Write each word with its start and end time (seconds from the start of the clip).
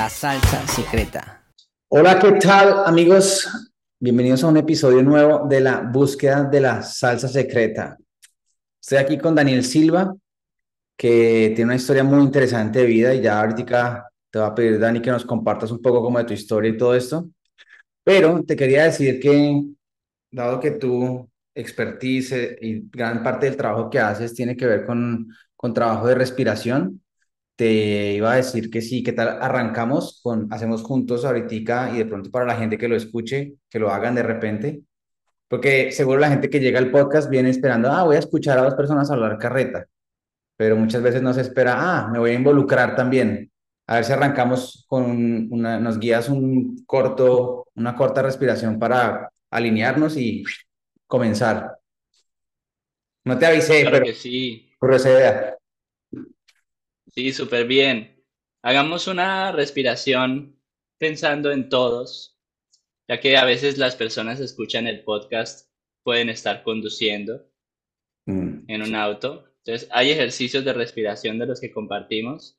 la 0.00 0.08
salsa 0.08 0.66
secreta. 0.66 1.44
Hola, 1.88 2.18
¿qué 2.18 2.32
tal 2.32 2.84
amigos? 2.86 3.46
Bienvenidos 3.98 4.42
a 4.42 4.46
un 4.46 4.56
episodio 4.56 5.02
nuevo 5.02 5.46
de 5.46 5.60
la 5.60 5.80
búsqueda 5.82 6.44
de 6.44 6.58
la 6.58 6.80
salsa 6.80 7.28
secreta. 7.28 7.98
Estoy 8.80 8.96
aquí 8.96 9.18
con 9.18 9.34
Daniel 9.34 9.62
Silva, 9.62 10.16
que 10.96 11.52
tiene 11.54 11.64
una 11.64 11.74
historia 11.74 12.02
muy 12.02 12.22
interesante 12.22 12.78
de 12.78 12.86
vida 12.86 13.14
y 13.14 13.20
ya 13.20 13.40
ahorita 13.40 14.08
te 14.30 14.38
va 14.38 14.46
a 14.46 14.54
pedir, 14.54 14.78
Dani, 14.78 15.02
que 15.02 15.10
nos 15.10 15.26
compartas 15.26 15.70
un 15.70 15.82
poco 15.82 16.00
como 16.00 16.16
de 16.16 16.24
tu 16.24 16.32
historia 16.32 16.70
y 16.70 16.78
todo 16.78 16.94
esto. 16.94 17.28
Pero 18.02 18.42
te 18.42 18.56
quería 18.56 18.84
decir 18.84 19.20
que, 19.20 19.64
dado 20.30 20.60
que 20.60 20.70
tu 20.70 21.28
expertise 21.54 22.56
y 22.58 22.88
gran 22.90 23.22
parte 23.22 23.44
del 23.44 23.58
trabajo 23.58 23.90
que 23.90 23.98
haces 23.98 24.32
tiene 24.32 24.56
que 24.56 24.64
ver 24.64 24.86
con, 24.86 25.28
con 25.56 25.74
trabajo 25.74 26.06
de 26.06 26.14
respiración, 26.14 27.02
te 27.60 28.14
iba 28.14 28.32
a 28.32 28.36
decir 28.36 28.70
que 28.70 28.80
sí, 28.80 29.02
¿qué 29.02 29.12
tal? 29.12 29.36
Arrancamos 29.38 30.20
con, 30.22 30.50
hacemos 30.50 30.82
juntos 30.82 31.26
ahorita 31.26 31.90
y 31.94 31.98
de 31.98 32.06
pronto 32.06 32.30
para 32.30 32.46
la 32.46 32.56
gente 32.56 32.78
que 32.78 32.88
lo 32.88 32.96
escuche, 32.96 33.56
que 33.68 33.78
lo 33.78 33.90
hagan 33.90 34.14
de 34.14 34.22
repente, 34.22 34.80
porque 35.46 35.92
seguro 35.92 36.20
la 36.20 36.30
gente 36.30 36.48
que 36.48 36.58
llega 36.58 36.78
al 36.78 36.90
podcast 36.90 37.28
viene 37.28 37.50
esperando, 37.50 37.92
ah, 37.92 38.04
voy 38.04 38.16
a 38.16 38.20
escuchar 38.20 38.56
a 38.56 38.62
dos 38.62 38.76
personas 38.76 39.10
hablar 39.10 39.36
carreta, 39.36 39.84
pero 40.56 40.74
muchas 40.74 41.02
veces 41.02 41.20
no 41.20 41.34
se 41.34 41.42
espera, 41.42 41.74
ah, 41.76 42.08
me 42.10 42.18
voy 42.18 42.30
a 42.30 42.34
involucrar 42.34 42.96
también. 42.96 43.52
A 43.86 43.96
ver 43.96 44.06
si 44.06 44.12
arrancamos 44.12 44.86
con 44.88 45.52
una, 45.52 45.78
nos 45.78 45.98
guías 45.98 46.30
un 46.30 46.82
corto, 46.86 47.66
una 47.74 47.94
corta 47.94 48.22
respiración 48.22 48.78
para 48.78 49.28
alinearnos 49.50 50.16
y 50.16 50.44
comenzar. 51.06 51.76
No 53.24 53.36
te 53.36 53.44
avisé, 53.44 53.82
Claro 53.82 53.96
pero 53.98 54.06
que 54.06 54.14
sí, 54.14 54.72
idea. 54.80 55.59
Sí, 57.14 57.32
súper 57.32 57.66
bien. 57.66 58.24
Hagamos 58.62 59.06
una 59.06 59.52
respiración 59.52 60.58
pensando 60.98 61.50
en 61.50 61.68
todos, 61.68 62.38
ya 63.08 63.20
que 63.20 63.36
a 63.36 63.44
veces 63.44 63.78
las 63.78 63.96
personas 63.96 64.40
escuchan 64.40 64.86
el 64.86 65.02
podcast, 65.04 65.70
pueden 66.02 66.28
estar 66.28 66.62
conduciendo 66.62 67.50
Mm, 68.26 68.64
en 68.68 68.82
un 68.82 68.94
auto. 68.94 69.44
Entonces, 69.64 69.88
hay 69.92 70.10
ejercicios 70.10 70.64
de 70.64 70.72
respiración 70.72 71.38
de 71.38 71.46
los 71.46 71.60
que 71.60 71.72
compartimos, 71.72 72.58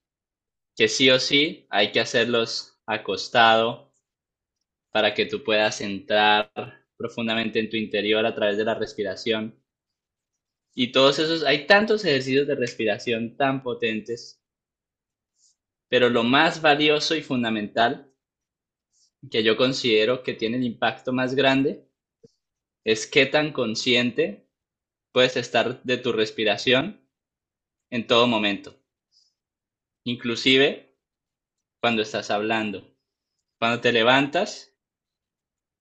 que 0.75 0.88
sí 0.88 1.09
o 1.09 1.19
sí 1.19 1.66
hay 1.69 1.91
que 1.91 1.99
hacerlos 1.99 2.79
acostado 2.85 3.91
para 4.91 5.13
que 5.13 5.25
tú 5.25 5.44
puedas 5.44 5.81
entrar 5.81 6.52
profundamente 6.97 7.59
en 7.59 7.69
tu 7.69 7.77
interior 7.77 8.25
a 8.25 8.35
través 8.35 8.57
de 8.57 8.66
la 8.66 8.75
respiración. 8.75 9.55
Y 10.73 10.91
todos 10.91 11.19
esos, 11.19 11.44
hay 11.44 11.67
tantos 11.67 12.03
ejercicios 12.05 12.47
de 12.47 12.55
respiración 12.55 13.38
tan 13.38 13.63
potentes, 13.63 14.41
pero 15.92 16.09
lo 16.09 16.23
más 16.23 16.61
valioso 16.61 17.16
y 17.17 17.22
fundamental 17.22 18.09
que 19.30 19.44
yo 19.44 19.58
considero 19.58 20.23
que 20.23 20.34
tiene 20.34 20.56
el 20.56 20.64
impacto 20.64 21.11
más 21.11 21.36
grande 21.36 21.86
es 22.86 23.06
qué 23.06 23.25
tan 23.25 23.52
consciente 23.52 24.47
puedes 25.12 25.36
estar 25.36 25.84
de 25.84 25.97
tu 25.97 26.14
respiración 26.14 27.06
en 27.89 28.08
todo 28.08 28.25
momento, 28.25 28.81
inclusive 30.06 30.97
cuando 31.81 32.03
estás 32.03 32.31
hablando. 32.31 32.95
Cuando 33.59 33.81
te 33.81 33.92
levantas, 33.92 34.73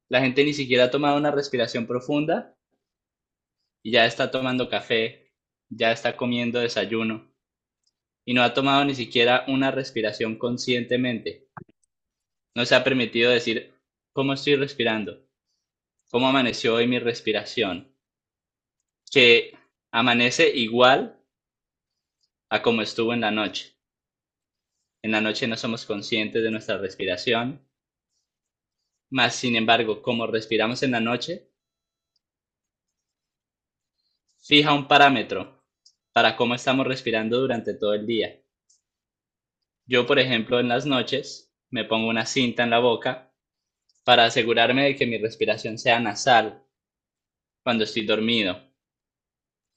la 0.08 0.20
gente 0.20 0.42
ni 0.42 0.54
siquiera 0.54 0.86
ha 0.86 0.90
tomado 0.90 1.18
una 1.18 1.30
respiración 1.30 1.86
profunda 1.86 2.58
y 3.80 3.92
ya 3.92 4.06
está 4.06 4.32
tomando 4.32 4.68
café, 4.68 5.32
ya 5.68 5.92
está 5.92 6.16
comiendo 6.16 6.58
desayuno 6.58 7.29
y 8.30 8.32
no 8.32 8.44
ha 8.44 8.54
tomado 8.54 8.84
ni 8.84 8.94
siquiera 8.94 9.44
una 9.48 9.72
respiración 9.72 10.38
conscientemente. 10.38 11.48
No 12.54 12.64
se 12.64 12.76
ha 12.76 12.84
permitido 12.84 13.28
decir 13.28 13.74
cómo 14.12 14.34
estoy 14.34 14.54
respirando, 14.54 15.26
cómo 16.08 16.28
amaneció 16.28 16.76
hoy 16.76 16.86
mi 16.86 17.00
respiración, 17.00 17.92
que 19.10 19.58
amanece 19.90 20.48
igual 20.48 21.20
a 22.50 22.62
como 22.62 22.82
estuvo 22.82 23.12
en 23.14 23.22
la 23.22 23.32
noche. 23.32 23.76
En 25.02 25.10
la 25.10 25.20
noche 25.20 25.48
no 25.48 25.56
somos 25.56 25.84
conscientes 25.84 26.40
de 26.40 26.52
nuestra 26.52 26.78
respiración, 26.78 27.68
más 29.08 29.34
sin 29.34 29.56
embargo, 29.56 30.02
como 30.02 30.28
respiramos 30.28 30.84
en 30.84 30.92
la 30.92 31.00
noche, 31.00 31.50
fija 34.38 34.72
un 34.72 34.86
parámetro 34.86 35.59
para 36.12 36.36
cómo 36.36 36.54
estamos 36.54 36.86
respirando 36.86 37.40
durante 37.40 37.74
todo 37.74 37.94
el 37.94 38.06
día. 38.06 38.40
Yo, 39.86 40.06
por 40.06 40.18
ejemplo, 40.18 40.60
en 40.60 40.68
las 40.68 40.86
noches 40.86 41.52
me 41.70 41.84
pongo 41.84 42.08
una 42.08 42.26
cinta 42.26 42.64
en 42.64 42.70
la 42.70 42.78
boca 42.78 43.32
para 44.04 44.24
asegurarme 44.24 44.84
de 44.84 44.96
que 44.96 45.06
mi 45.06 45.18
respiración 45.18 45.78
sea 45.78 46.00
nasal 46.00 46.64
cuando 47.62 47.84
estoy 47.84 48.04
dormido. 48.06 48.60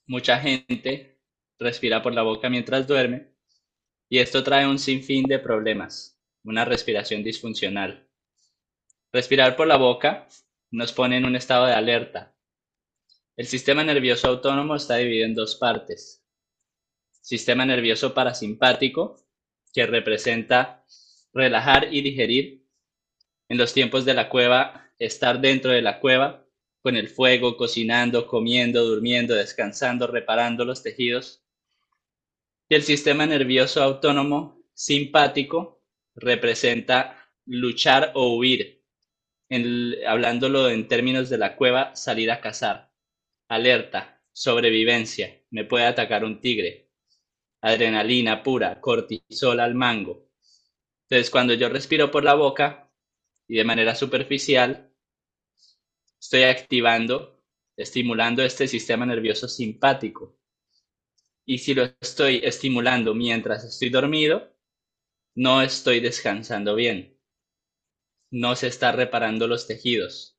Mucha 0.06 0.38
gente 0.40 1.20
respira 1.58 2.02
por 2.02 2.14
la 2.14 2.22
boca 2.22 2.50
mientras 2.50 2.86
duerme 2.86 3.32
y 4.08 4.18
esto 4.18 4.42
trae 4.42 4.66
un 4.66 4.78
sinfín 4.78 5.24
de 5.24 5.38
problemas, 5.38 6.20
una 6.42 6.64
respiración 6.64 7.22
disfuncional. 7.22 8.08
Respirar 9.12 9.56
por 9.56 9.66
la 9.66 9.76
boca 9.76 10.28
nos 10.70 10.92
pone 10.92 11.16
en 11.16 11.24
un 11.24 11.36
estado 11.36 11.66
de 11.66 11.72
alerta. 11.72 12.34
El 13.36 13.46
sistema 13.46 13.84
nervioso 13.84 14.28
autónomo 14.28 14.76
está 14.76 14.96
dividido 14.96 15.26
en 15.26 15.34
dos 15.34 15.56
partes. 15.56 16.23
Sistema 17.24 17.64
nervioso 17.64 18.12
parasimpático, 18.12 19.16
que 19.72 19.86
representa 19.86 20.84
relajar 21.32 21.88
y 21.90 22.02
digerir. 22.02 22.66
En 23.48 23.56
los 23.56 23.72
tiempos 23.72 24.04
de 24.04 24.12
la 24.12 24.28
cueva, 24.28 24.90
estar 24.98 25.40
dentro 25.40 25.70
de 25.70 25.80
la 25.80 26.00
cueva, 26.00 26.46
con 26.82 26.96
el 26.96 27.08
fuego, 27.08 27.56
cocinando, 27.56 28.26
comiendo, 28.26 28.84
durmiendo, 28.84 29.34
descansando, 29.34 30.06
reparando 30.06 30.66
los 30.66 30.82
tejidos. 30.82 31.42
Y 32.68 32.74
el 32.74 32.82
sistema 32.82 33.24
nervioso 33.24 33.82
autónomo 33.82 34.62
simpático 34.74 35.82
representa 36.14 37.30
luchar 37.46 38.12
o 38.12 38.36
huir. 38.36 38.84
En, 39.48 39.94
hablándolo 40.06 40.68
en 40.68 40.88
términos 40.88 41.30
de 41.30 41.38
la 41.38 41.56
cueva, 41.56 41.96
salir 41.96 42.30
a 42.30 42.42
cazar. 42.42 42.92
Alerta, 43.48 44.22
sobrevivencia, 44.34 45.40
me 45.48 45.64
puede 45.64 45.86
atacar 45.86 46.22
un 46.22 46.42
tigre. 46.42 46.83
Adrenalina 47.64 48.42
pura, 48.42 48.78
cortisol 48.78 49.58
al 49.58 49.74
mango. 49.74 50.28
Entonces, 51.08 51.30
cuando 51.30 51.54
yo 51.54 51.68
respiro 51.70 52.10
por 52.10 52.22
la 52.22 52.34
boca 52.34 52.90
y 53.48 53.56
de 53.56 53.64
manera 53.64 53.94
superficial, 53.94 54.92
estoy 56.20 56.42
activando, 56.42 57.42
estimulando 57.74 58.42
este 58.42 58.68
sistema 58.68 59.06
nervioso 59.06 59.48
simpático. 59.48 60.38
Y 61.46 61.56
si 61.56 61.72
lo 61.74 61.84
estoy 62.02 62.42
estimulando 62.44 63.14
mientras 63.14 63.64
estoy 63.64 63.88
dormido, 63.88 64.54
no 65.34 65.62
estoy 65.62 66.00
descansando 66.00 66.74
bien. 66.74 67.18
No 68.30 68.56
se 68.56 68.66
está 68.66 68.92
reparando 68.92 69.46
los 69.48 69.66
tejidos. 69.66 70.38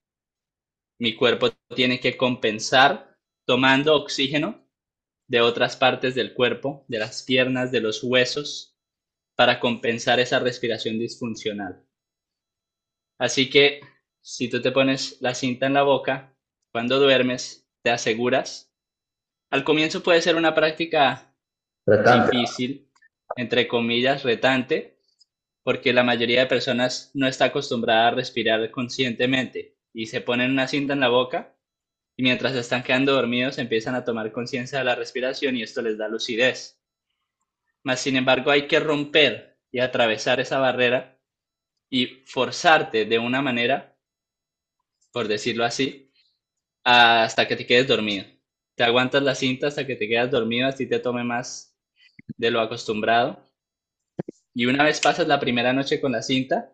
Mi 0.99 1.15
cuerpo 1.15 1.49
tiene 1.75 1.99
que 1.99 2.17
compensar 2.17 3.17
tomando 3.45 3.95
oxígeno 3.95 4.64
de 5.27 5.41
otras 5.41 5.75
partes 5.75 6.15
del 6.15 6.33
cuerpo, 6.33 6.85
de 6.87 6.99
las 6.99 7.23
piernas, 7.23 7.71
de 7.71 7.81
los 7.81 8.03
huesos, 8.03 8.75
para 9.35 9.59
compensar 9.59 10.19
esa 10.19 10.39
respiración 10.39 10.99
disfuncional. 10.99 11.83
Así 13.17 13.49
que 13.49 13.81
si 14.21 14.49
tú 14.49 14.61
te 14.61 14.71
pones 14.71 15.17
la 15.21 15.33
cinta 15.33 15.65
en 15.65 15.73
la 15.73 15.83
boca, 15.83 16.35
cuando 16.71 16.99
duermes, 16.99 17.67
te 17.83 17.91
aseguras. 17.91 18.71
Al 19.51 19.63
comienzo 19.63 20.03
puede 20.03 20.21
ser 20.21 20.35
una 20.35 20.55
práctica 20.55 21.33
Retante. 21.85 22.35
difícil, 22.35 22.89
entre 23.35 23.67
comillas, 23.67 24.23
retante, 24.23 24.97
porque 25.63 25.93
la 25.93 26.03
mayoría 26.03 26.41
de 26.41 26.47
personas 26.47 27.11
no 27.13 27.27
está 27.27 27.45
acostumbrada 27.45 28.09
a 28.09 28.11
respirar 28.11 28.69
conscientemente 28.71 29.77
y 29.93 30.07
se 30.07 30.21
ponen 30.21 30.51
una 30.51 30.67
cinta 30.67 30.93
en 30.93 30.99
la 30.99 31.09
boca 31.09 31.54
y 32.17 32.23
mientras 32.23 32.55
están 32.55 32.83
quedando 32.83 33.13
dormidos 33.13 33.57
empiezan 33.57 33.95
a 33.95 34.03
tomar 34.03 34.31
conciencia 34.31 34.79
de 34.79 34.85
la 34.85 34.95
respiración 34.95 35.57
y 35.57 35.63
esto 35.63 35.81
les 35.81 35.97
da 35.97 36.07
lucidez. 36.07 36.79
Mas, 37.83 37.99
sin 37.99 38.15
embargo, 38.15 38.51
hay 38.51 38.67
que 38.67 38.79
romper 38.79 39.57
y 39.71 39.79
atravesar 39.79 40.39
esa 40.39 40.59
barrera 40.59 41.19
y 41.89 42.23
forzarte 42.25 43.05
de 43.05 43.19
una 43.19 43.41
manera, 43.41 43.97
por 45.11 45.27
decirlo 45.27 45.65
así, 45.65 46.11
hasta 46.83 47.47
que 47.47 47.55
te 47.55 47.65
quedes 47.65 47.87
dormido. 47.87 48.25
Te 48.75 48.83
aguantas 48.83 49.21
la 49.23 49.35
cinta 49.35 49.67
hasta 49.67 49.85
que 49.85 49.95
te 49.95 50.07
quedas 50.07 50.31
dormido, 50.31 50.67
así 50.67 50.87
te 50.87 50.99
tome 50.99 51.23
más 51.23 51.77
de 52.37 52.51
lo 52.51 52.59
acostumbrado. 52.59 53.43
Y 54.53 54.65
una 54.65 54.83
vez 54.83 54.99
pasas 55.01 55.27
la 55.27 55.39
primera 55.39 55.73
noche 55.73 55.99
con 55.99 56.13
la 56.13 56.21
cinta, 56.21 56.73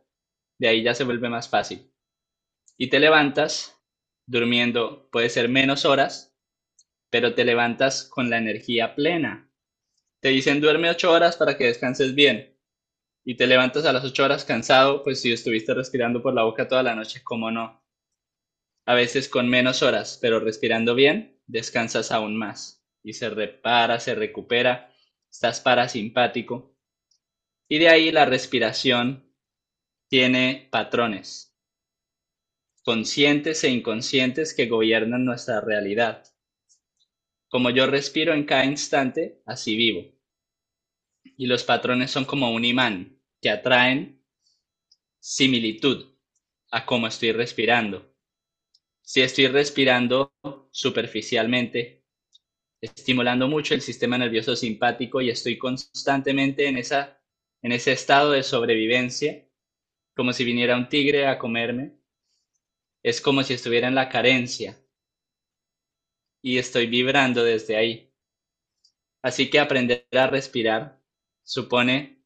de 0.60 0.68
ahí 0.68 0.84
ya 0.84 0.94
se 0.94 1.04
vuelve 1.04 1.30
más 1.30 1.50
fácil. 1.50 1.92
Y 2.78 2.90
te 2.90 3.00
levantas 3.00 3.81
durmiendo, 4.26 5.10
puede 5.12 5.30
ser 5.30 5.50
menos 5.50 5.86
horas, 5.86 6.36
pero 7.12 7.36
te 7.36 7.46
levantas 7.46 8.04
con 8.06 8.30
la 8.30 8.38
energía 8.40 8.96
plena. 8.96 9.52
Te 10.22 10.30
dicen 10.30 10.62
duerme 10.62 10.90
ocho 10.90 11.12
horas 11.12 11.38
para 11.38 11.58
que 11.58 11.66
descanses 11.66 12.16
bien. 12.16 12.58
y 13.26 13.36
te 13.36 13.48
levantas 13.48 13.86
a 13.86 13.94
las 13.94 14.04
8 14.06 14.24
horas 14.26 14.46
cansado, 14.46 15.04
pues 15.04 15.22
si 15.22 15.32
estuviste 15.34 15.74
respirando 15.74 16.22
por 16.22 16.34
la 16.34 16.44
boca 16.44 16.68
toda 16.68 16.84
la 16.84 16.96
noche, 16.96 17.22
¿cómo 17.24 17.52
no? 17.52 17.84
A 18.86 18.94
veces 18.94 19.28
con 19.28 19.50
menos 19.50 19.82
horas, 19.82 20.20
pero 20.22 20.40
respirando 20.40 20.94
bien, 20.94 21.40
descansas 21.48 22.12
aún 22.12 22.38
más 22.38 22.86
y 23.04 23.14
se 23.14 23.30
repara, 23.32 24.00
se 24.00 24.14
recupera, 24.14 24.94
estás 25.32 25.62
parasimpático. 25.62 26.76
Y 27.68 27.80
de 27.80 27.90
ahí 27.90 28.12
la 28.12 28.26
respiración 28.26 29.34
tiene 30.10 30.70
patrones 30.72 31.51
conscientes 32.84 33.64
e 33.64 33.70
inconscientes 33.70 34.54
que 34.54 34.68
gobiernan 34.68 35.26
nuestra 35.26 35.62
realidad. 35.62 36.24
Como 37.50 37.70
yo 37.70 37.86
respiro 37.86 38.34
en 38.34 38.46
cada 38.46 38.66
instante, 38.66 39.42
así 39.46 39.76
vivo. 39.76 40.14
Y 41.38 41.46
los 41.46 41.64
patrones 41.64 42.12
son 42.12 42.26
como 42.26 42.52
un 42.52 42.66
imán 42.66 43.20
que 43.42 43.50
atraen 43.50 44.24
similitud 45.20 46.16
a 46.72 46.86
cómo 46.86 47.08
estoy 47.08 47.32
respirando. 47.32 48.16
Si 49.02 49.22
estoy 49.22 49.48
respirando 49.48 50.34
superficialmente, 50.72 52.04
estimulando 52.80 53.48
mucho 53.48 53.74
el 53.74 53.82
sistema 53.82 54.18
nervioso 54.18 54.56
simpático 54.56 55.22
y 55.22 55.30
estoy 55.30 55.58
constantemente 55.58 56.68
en, 56.68 56.78
esa, 56.78 57.22
en 57.62 57.74
ese 57.74 57.92
estado 57.92 58.32
de 58.32 58.42
sobrevivencia, 58.44 59.46
como 60.16 60.34
si 60.34 60.44
viniera 60.44 60.78
un 60.78 60.90
tigre 60.90 61.28
a 61.28 61.38
comerme, 61.38 62.01
es 63.04 63.22
como 63.22 63.44
si 63.44 63.54
estuviera 63.54 63.88
en 63.88 63.96
la 63.96 64.10
carencia, 64.10 64.78
y 66.42 66.58
estoy 66.58 66.88
vibrando 66.88 67.44
desde 67.44 67.78
ahí. 67.78 68.12
Así 69.22 69.50
que 69.50 69.60
aprender 69.60 70.08
a 70.12 70.28
respirar 70.28 71.00
supone 71.44 72.24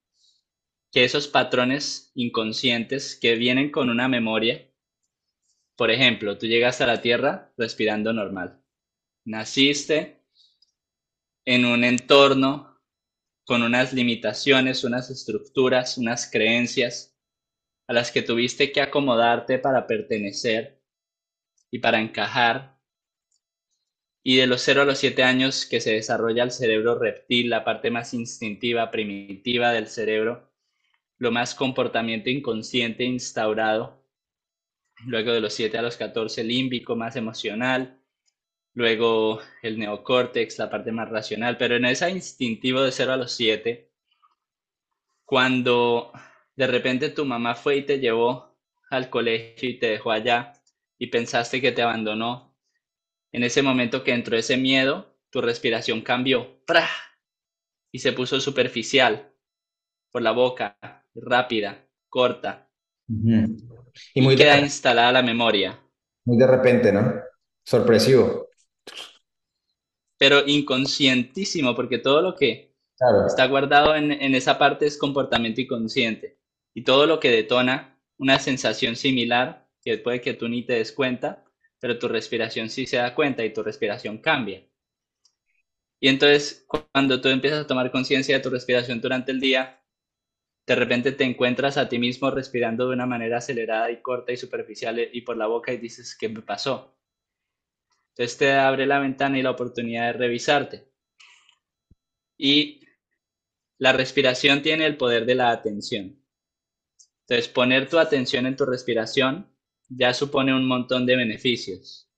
que 0.91 1.03
esos 1.03 1.27
patrones 1.27 2.11
inconscientes 2.15 3.17
que 3.17 3.35
vienen 3.35 3.69
con 3.69 3.89
una 3.89 4.07
memoria, 4.07 4.71
por 5.75 5.91
ejemplo, 5.91 6.37
tú 6.37 6.47
llegas 6.47 6.79
a 6.79 6.87
la 6.87 7.01
Tierra 7.01 7.53
respirando 7.57 8.13
normal. 8.13 8.63
Naciste 9.25 10.23
en 11.43 11.65
un 11.65 11.83
entorno 11.83 12.79
con 13.43 13.61
unas 13.61 13.91
limitaciones, 13.91 14.83
unas 14.83 15.09
estructuras, 15.09 15.97
unas 15.97 16.29
creencias 16.31 17.14
a 17.87 17.93
las 17.93 18.11
que 18.11 18.21
tuviste 18.21 18.71
que 18.71 18.81
acomodarte 18.81 19.59
para 19.59 19.87
pertenecer 19.87 20.81
y 21.71 21.79
para 21.79 21.99
encajar 21.99 22.75
y 24.27 24.37
de 24.37 24.47
los 24.47 24.63
0 24.63 24.81
a 24.81 24.85
los 24.85 24.97
7 24.97 25.21
años 25.21 25.67
que 25.67 25.79
se 25.79 25.93
desarrolla 25.93 26.41
el 26.41 26.49
cerebro 26.49 26.97
reptil, 26.97 27.47
la 27.47 27.63
parte 27.63 27.91
más 27.91 28.11
instintiva, 28.15 28.89
primitiva 28.89 29.71
del 29.71 29.85
cerebro, 29.85 30.51
lo 31.19 31.31
más 31.31 31.53
comportamiento 31.53 32.31
inconsciente 32.31 33.03
instaurado. 33.03 34.03
Luego 35.05 35.31
de 35.31 35.41
los 35.41 35.53
7 35.53 35.77
a 35.77 35.83
los 35.83 35.97
14, 35.97 36.43
límbico, 36.43 36.95
más 36.95 37.15
emocional. 37.15 38.01
Luego 38.73 39.41
el 39.61 39.77
neocórtex, 39.77 40.57
la 40.57 40.71
parte 40.71 40.91
más 40.91 41.07
racional. 41.07 41.57
Pero 41.57 41.75
en 41.75 41.85
ese 41.85 42.09
instintivo 42.09 42.81
de 42.81 42.91
0 42.91 43.13
a 43.13 43.17
los 43.17 43.31
7, 43.31 43.91
cuando 45.23 46.11
de 46.55 46.67
repente 46.67 47.09
tu 47.09 47.25
mamá 47.25 47.55
fue 47.55 47.77
y 47.77 47.81
te 47.83 47.99
llevó 47.99 48.55
al 48.89 49.09
colegio 49.09 49.69
y 49.69 49.79
te 49.79 49.87
dejó 49.87 50.11
allá 50.11 50.53
y 50.97 51.07
pensaste 51.07 51.61
que 51.61 51.71
te 51.71 51.81
abandonó, 51.81 52.55
en 53.31 53.43
ese 53.43 53.61
momento 53.61 54.03
que 54.03 54.13
entró 54.13 54.37
ese 54.37 54.55
miedo, 54.55 55.13
tu 55.29 55.41
respiración 55.41 56.01
cambió 56.01 56.61
y 57.91 57.99
se 57.99 58.13
puso 58.13 58.39
superficial 58.39 59.31
por 60.11 60.21
la 60.21 60.31
boca, 60.31 60.77
rápida, 61.13 61.85
corta. 62.09 62.69
Y 64.13 64.21
muy 64.21 64.35
queda 64.35 64.59
instalada 64.59 65.11
la 65.11 65.21
memoria. 65.21 65.79
Muy 66.25 66.37
de 66.37 66.47
repente, 66.47 66.91
¿no? 66.91 67.13
Sorpresivo. 67.63 68.47
Pero 70.17 70.45
inconscientísimo, 70.45 71.75
porque 71.75 71.99
todo 71.99 72.21
lo 72.21 72.35
que 72.35 72.73
está 73.27 73.45
guardado 73.47 73.95
en, 73.95 74.11
en 74.11 74.33
esa 74.33 74.57
parte 74.57 74.85
es 74.85 74.97
comportamiento 74.97 75.59
inconsciente. 75.61 76.37
Y 76.75 76.83
todo 76.83 77.07
lo 77.07 77.19
que 77.19 77.31
detona 77.31 77.97
una 78.17 78.37
sensación 78.37 78.95
similar, 78.95 79.67
que 79.81 79.97
puede 79.97 80.21
que 80.21 80.35
tú 80.35 80.47
ni 80.47 80.63
te 80.63 80.73
des 80.73 80.91
cuenta, 80.91 81.43
pero 81.79 81.97
tu 81.97 82.07
respiración 82.07 82.69
sí 82.69 82.85
se 82.85 82.97
da 82.97 83.15
cuenta 83.15 83.43
y 83.43 83.53
tu 83.53 83.63
respiración 83.63 84.19
cambia. 84.19 84.63
Y 85.99 86.09
entonces, 86.09 86.67
cuando 86.91 87.21
tú 87.21 87.29
empiezas 87.29 87.63
a 87.63 87.67
tomar 87.67 87.91
conciencia 87.91 88.35
de 88.35 88.43
tu 88.43 88.49
respiración 88.49 89.01
durante 89.01 89.31
el 89.31 89.39
día, 89.39 89.81
de 90.67 90.75
repente 90.75 91.13
te 91.13 91.23
encuentras 91.23 91.77
a 91.77 91.87
ti 91.87 91.97
mismo 91.97 92.29
respirando 92.29 92.87
de 92.87 92.93
una 92.93 93.05
manera 93.05 93.37
acelerada 93.37 93.89
y 93.91 94.01
corta 94.01 94.33
y 94.33 94.37
superficial 94.37 94.99
y 95.11 95.21
por 95.21 95.37
la 95.37 95.47
boca 95.47 95.71
y 95.71 95.77
dices, 95.77 96.15
¿qué 96.19 96.27
me 96.27 96.41
pasó? 96.41 96.97
Entonces 98.09 98.37
te 98.37 98.51
abre 98.53 98.85
la 98.85 98.99
ventana 98.99 99.39
y 99.39 99.43
la 99.43 99.51
oportunidad 99.51 100.07
de 100.07 100.13
revisarte. 100.13 100.89
Y 102.37 102.81
la 103.77 103.93
respiración 103.93 104.61
tiene 104.61 104.85
el 104.85 104.97
poder 104.97 105.25
de 105.25 105.35
la 105.35 105.51
atención. 105.51 106.24
Entonces, 107.27 107.51
poner 107.51 107.89
tu 107.89 107.97
atención 107.97 108.45
en 108.45 108.55
tu 108.55 108.65
respiración 108.65 109.51
ya 109.89 110.13
supone 110.13 110.53
un 110.53 110.67
montón 110.67 111.05
de 111.05 111.15
beneficios, 111.15 112.09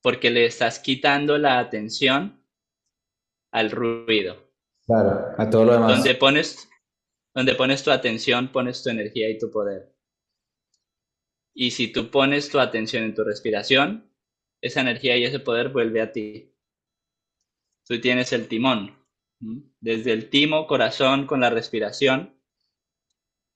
porque 0.00 0.30
le 0.30 0.46
estás 0.46 0.78
quitando 0.78 1.38
la 1.38 1.58
atención 1.58 2.44
al 3.50 3.70
ruido. 3.70 4.52
Claro, 4.86 5.34
a 5.36 5.50
todo 5.50 5.64
lo 5.64 5.72
demás. 5.72 5.96
Donde 5.96 6.14
pones, 6.14 6.68
donde 7.34 7.54
pones 7.54 7.82
tu 7.82 7.90
atención, 7.90 8.52
pones 8.52 8.82
tu 8.82 8.90
energía 8.90 9.28
y 9.28 9.38
tu 9.38 9.50
poder. 9.50 9.94
Y 11.52 11.72
si 11.72 11.88
tú 11.88 12.10
pones 12.10 12.48
tu 12.48 12.60
atención 12.60 13.02
en 13.02 13.14
tu 13.14 13.24
respiración, 13.24 14.12
esa 14.60 14.80
energía 14.80 15.16
y 15.16 15.24
ese 15.24 15.40
poder 15.40 15.70
vuelve 15.70 16.00
a 16.00 16.12
ti. 16.12 16.54
Tú 17.86 18.00
tienes 18.00 18.32
el 18.32 18.48
timón. 18.48 18.96
Desde 19.80 20.12
el 20.12 20.30
timo, 20.30 20.66
corazón, 20.66 21.26
con 21.26 21.40
la 21.40 21.50
respiración. 21.50 22.37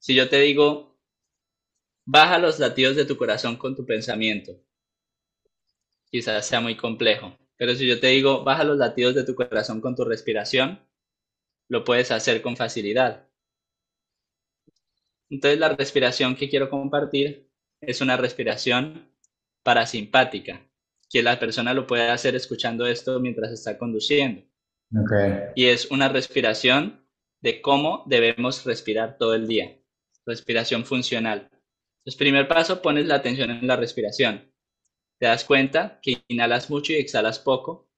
Si 0.02 0.14
yo 0.14 0.28
te 0.28 0.40
digo, 0.40 0.92
Baja 2.04 2.38
los 2.38 2.58
latidos 2.58 2.96
de 2.96 3.04
tu 3.04 3.16
corazón 3.16 3.56
con 3.56 3.76
tu 3.76 3.86
pensamiento. 3.86 4.60
Quizás 6.10 6.44
sea 6.44 6.60
muy 6.60 6.76
complejo, 6.76 7.38
pero 7.56 7.74
si 7.76 7.86
yo 7.86 8.00
te 8.00 8.08
digo, 8.08 8.42
baja 8.42 8.64
los 8.64 8.76
latidos 8.76 9.14
de 9.14 9.24
tu 9.24 9.34
corazón 9.34 9.80
con 9.80 9.94
tu 9.94 10.04
respiración, 10.04 10.80
lo 11.68 11.84
puedes 11.84 12.10
hacer 12.10 12.42
con 12.42 12.56
facilidad. 12.56 13.28
Entonces 15.30 15.60
la 15.60 15.68
respiración 15.70 16.34
que 16.34 16.48
quiero 16.50 16.68
compartir 16.68 17.48
es 17.80 18.00
una 18.00 18.16
respiración 18.16 19.08
parasimpática, 19.62 20.68
que 21.08 21.22
la 21.22 21.38
persona 21.38 21.72
lo 21.72 21.86
puede 21.86 22.10
hacer 22.10 22.34
escuchando 22.34 22.86
esto 22.86 23.20
mientras 23.20 23.52
está 23.52 23.78
conduciendo. 23.78 24.42
Y 25.54 25.66
es 25.66 25.90
una 25.90 26.08
respiración 26.08 27.06
de 27.40 27.62
cómo 27.62 28.02
debemos 28.06 28.64
respirar 28.64 29.16
todo 29.16 29.34
el 29.34 29.46
día. 29.46 29.81
Respiración 30.26 30.84
funcional. 30.84 31.48
Entonces, 31.98 32.18
primer 32.18 32.48
paso, 32.48 32.82
pones 32.82 33.06
la 33.06 33.16
atención 33.16 33.50
en 33.50 33.66
la 33.66 33.76
respiración. 33.76 34.52
Te 35.18 35.26
das 35.26 35.44
cuenta 35.44 36.00
que 36.02 36.22
inhalas 36.28 36.68
mucho 36.68 36.92
y 36.92 36.96
exhalas 36.96 37.38
poco 37.38 37.88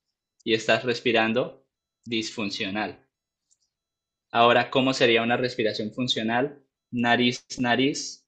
y 0.45 0.55
estás 0.55 0.85
respirando 0.85 1.67
disfuncional. 2.05 3.09
Ahora, 4.31 4.71
¿cómo 4.71 4.93
sería 4.93 5.23
una 5.23 5.37
respiración 5.37 5.93
funcional? 5.93 6.63
Nariz, 6.91 7.47
nariz, 7.59 8.27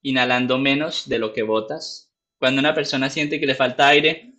inhalando 0.00 0.58
menos 0.58 1.08
de 1.08 1.18
lo 1.18 1.32
que 1.32 1.42
botas. 1.42 2.12
Cuando 2.38 2.60
una 2.60 2.74
persona 2.74 3.10
siente 3.10 3.38
que 3.38 3.46
le 3.46 3.54
falta 3.54 3.88
aire 3.88 4.34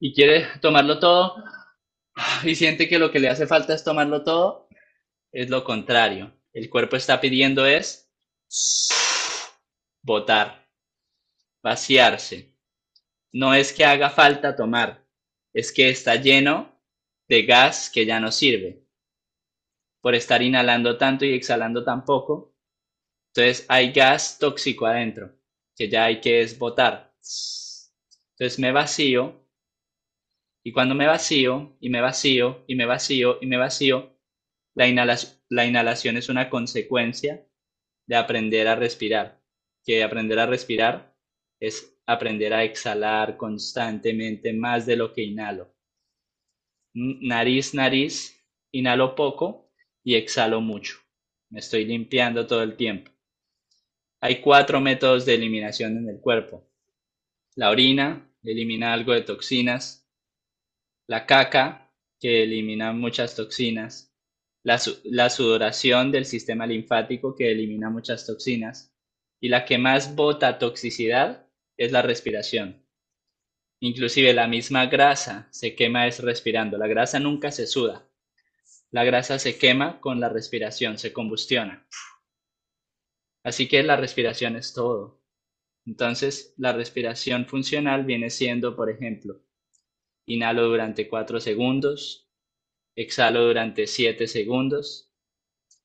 y 0.00 0.12
quiere 0.12 0.46
tomarlo 0.60 0.98
todo 0.98 1.44
y 2.44 2.54
siente 2.54 2.88
que 2.88 2.98
lo 2.98 3.10
que 3.10 3.20
le 3.20 3.28
hace 3.28 3.46
falta 3.46 3.74
es 3.74 3.84
tomarlo 3.84 4.24
todo, 4.24 4.68
es 5.32 5.48
lo 5.48 5.64
contrario. 5.64 6.37
El 6.58 6.70
cuerpo 6.70 6.96
está 6.96 7.20
pidiendo 7.20 7.66
es 7.66 8.10
botar, 10.02 10.68
vaciarse. 11.62 12.52
No 13.32 13.54
es 13.54 13.72
que 13.72 13.84
haga 13.84 14.10
falta 14.10 14.56
tomar, 14.56 15.06
es 15.52 15.70
que 15.70 15.88
está 15.88 16.16
lleno 16.16 16.82
de 17.28 17.44
gas 17.44 17.88
que 17.88 18.04
ya 18.04 18.18
no 18.18 18.32
sirve. 18.32 18.84
Por 20.00 20.16
estar 20.16 20.42
inhalando 20.42 20.98
tanto 20.98 21.24
y 21.24 21.32
exhalando 21.32 21.84
tan 21.84 22.04
poco, 22.04 22.56
entonces 23.28 23.64
hay 23.68 23.92
gas 23.92 24.40
tóxico 24.40 24.86
adentro, 24.86 25.38
que 25.76 25.88
ya 25.88 26.06
hay 26.06 26.20
que 26.20 26.44
botar. 26.58 27.14
Entonces 28.32 28.58
me 28.58 28.72
vacío, 28.72 29.46
y 30.64 30.72
cuando 30.72 30.96
me 30.96 31.06
vacío, 31.06 31.76
y 31.78 31.88
me 31.88 32.00
vacío, 32.00 32.64
y 32.66 32.74
me 32.74 32.84
vacío, 32.84 33.38
y 33.40 33.46
me 33.46 33.58
vacío, 33.58 34.17
la 34.78 34.86
inhalación, 34.86 35.32
la 35.48 35.66
inhalación 35.66 36.16
es 36.16 36.28
una 36.28 36.48
consecuencia 36.48 37.44
de 38.06 38.16
aprender 38.16 38.68
a 38.68 38.76
respirar 38.76 39.38
que 39.88 40.04
aprender 40.04 40.38
a 40.38 40.44
respirar 40.44 41.16
es 41.58 41.98
aprender 42.04 42.52
a 42.52 42.62
exhalar 42.62 43.38
constantemente 43.38 44.52
más 44.52 44.84
de 44.84 44.96
lo 44.96 45.14
que 45.14 45.22
inhalo. 45.22 45.74
Nariz, 46.92 47.72
nariz, 47.72 48.38
inhalo 48.70 49.14
poco 49.14 49.72
y 50.04 50.14
exhalo 50.14 50.60
mucho. 50.60 50.98
me 51.48 51.60
estoy 51.60 51.86
limpiando 51.86 52.46
todo 52.46 52.62
el 52.62 52.76
tiempo. 52.76 53.10
Hay 54.20 54.42
cuatro 54.42 54.78
métodos 54.78 55.24
de 55.24 55.36
eliminación 55.36 55.96
en 55.96 56.10
el 56.10 56.20
cuerpo. 56.20 56.68
La 57.54 57.70
orina 57.70 58.30
elimina 58.42 58.92
algo 58.92 59.14
de 59.14 59.22
toxinas. 59.22 60.06
La 61.06 61.24
caca, 61.24 61.90
que 62.20 62.42
elimina 62.42 62.92
muchas 62.92 63.34
toxinas. 63.34 64.07
La, 64.62 64.78
sudoración 65.30 66.10
del 66.10 66.24
sistema 66.24 66.66
linfático, 66.66 67.34
que 67.34 67.50
elimina 67.52 67.90
muchas 67.90 68.26
toxinas. 68.26 68.92
Y 69.40 69.48
la 69.48 69.64
que 69.64 69.78
más 69.78 70.14
bota 70.14 70.58
toxicidad 70.58 71.46
es 71.76 71.92
la 71.92 72.02
respiración. 72.02 72.84
Inclusive 73.80 74.34
la 74.34 74.48
misma 74.48 74.86
grasa 74.86 75.48
se 75.52 75.74
quema 75.76 76.06
es 76.06 76.20
respirando. 76.20 76.76
La 76.76 76.88
grasa 76.88 77.20
nunca 77.20 77.52
se 77.52 77.66
suda. 77.66 78.08
La 78.90 79.04
grasa 79.04 79.38
se 79.38 79.58
quema 79.58 80.00
con 80.00 80.18
la 80.18 80.28
respiración, 80.28 80.98
se 80.98 81.12
combustiona. 81.12 81.86
Así 83.44 83.68
que 83.68 83.82
la 83.82 83.96
respiración 83.96 84.56
es 84.56 84.72
todo. 84.72 85.22
Entonces, 85.86 86.52
la 86.58 86.72
respiración 86.72 87.46
funcional 87.46 88.04
viene 88.04 88.28
siendo, 88.28 88.76
por 88.76 88.90
ejemplo, 88.90 89.40
inhalo 90.26 90.68
durante 90.68 91.08
4 91.08 91.40
segundos, 91.40 92.27
exhalo 93.00 93.44
durante 93.44 93.86
7 93.86 94.26
segundos 94.26 95.08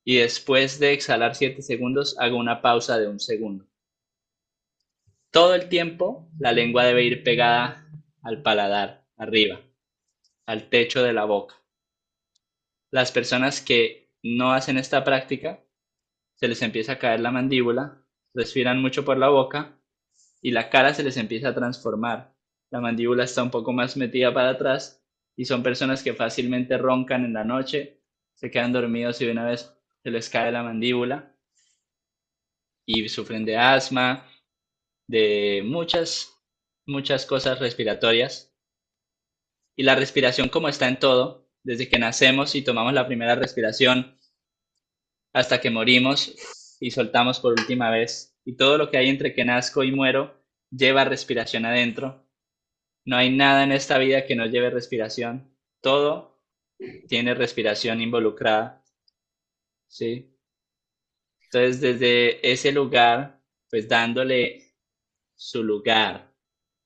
y 0.04 0.18
después 0.18 0.80
de 0.80 0.94
exhalar 0.94 1.36
7 1.36 1.62
segundos 1.62 2.18
hago 2.18 2.38
una 2.38 2.62
pausa 2.62 2.98
de 2.98 3.08
un 3.08 3.20
segundo. 3.20 3.68
Todo 5.30 5.54
el 5.54 5.70
tiempo 5.70 6.28
la 6.40 6.52
lengua 6.52 6.86
debe 6.86 7.04
ir 7.04 7.24
pegada 7.24 7.88
al 8.24 8.42
paladar, 8.42 9.06
arriba, 9.16 9.62
al 10.48 10.70
techo 10.70 11.04
de 11.04 11.14
la 11.14 11.26
boca. 11.26 11.56
Las 12.90 13.12
personas 13.12 13.62
que 13.62 14.12
no 14.24 14.52
hacen 14.52 14.78
esta 14.80 15.04
práctica 15.04 15.64
se 16.34 16.48
les 16.48 16.64
empieza 16.64 16.94
a 16.94 17.00
caer 17.00 17.20
la 17.20 17.32
mandíbula, 17.32 18.04
respiran 18.34 18.82
mucho 18.82 19.06
por 19.06 19.20
la 19.20 19.30
boca 19.30 19.80
y 20.42 20.50
la 20.50 20.72
cara 20.72 20.96
se 20.96 21.04
les 21.04 21.18
empieza 21.18 21.50
a 21.50 21.56
transformar. 21.56 22.34
La 22.72 22.82
mandíbula 22.82 23.24
está 23.24 23.44
un 23.44 23.52
poco 23.52 23.72
más 23.72 23.98
metida 23.98 24.34
para 24.34 24.50
atrás 24.50 25.03
y 25.36 25.46
son 25.46 25.64
personas 25.64 26.04
que 26.04 26.14
fácilmente 26.14 26.78
roncan 26.78 27.26
en 27.26 27.34
la 27.34 27.44
noche, 27.44 28.02
se 28.34 28.52
quedan 28.52 28.74
dormidos 28.74 29.22
y 29.22 29.28
una 29.28 29.46
vez 29.46 29.74
se 30.04 30.12
les 30.12 30.30
cae 30.30 30.52
la 30.52 30.64
mandíbula 30.64 31.36
y 32.86 33.08
sufren 33.10 33.46
de 33.46 33.58
asma, 33.58 34.28
de 35.08 35.64
muchas, 35.66 36.40
muchas 36.86 37.26
cosas 37.26 37.60
respiratorias. 37.60 38.54
Y 39.76 39.84
la 39.84 39.96
respiración 39.96 40.50
como 40.50 40.70
está 40.70 40.88
en 40.88 41.00
todo, 41.00 41.50
desde 41.64 41.90
que 41.90 41.98
nacemos 41.98 42.56
y 42.56 42.62
tomamos 42.62 42.94
la 42.94 43.08
primera 43.08 43.36
respiración 43.36 44.20
hasta 45.34 45.60
que 45.62 45.70
morimos 45.72 46.36
y 46.80 46.92
soltamos 46.92 47.40
por 47.40 47.54
última 47.54 47.90
vez. 47.90 48.38
Y 48.46 48.56
todo 48.56 48.78
lo 48.78 48.92
que 48.92 48.98
hay 48.98 49.10
entre 49.10 49.34
que 49.34 49.46
nazco 49.46 49.84
y 49.84 49.92
muero 49.92 50.44
lleva 50.70 51.06
respiración 51.06 51.66
adentro. 51.66 52.23
No 53.06 53.18
hay 53.18 53.30
nada 53.32 53.64
en 53.64 53.72
esta 53.72 53.98
vida 53.98 54.26
que 54.26 54.36
no 54.36 54.46
lleve 54.46 54.70
respiración. 54.70 55.54
Todo 55.82 56.42
tiene 57.08 57.34
respiración 57.34 58.02
involucrada. 58.02 58.84
¿Sí? 59.88 60.34
Entonces, 61.46 61.82
desde 61.82 62.52
ese 62.52 62.72
lugar, 62.72 63.42
pues 63.70 63.88
dándole 63.88 64.76
su 65.36 65.64
lugar, 65.64 66.34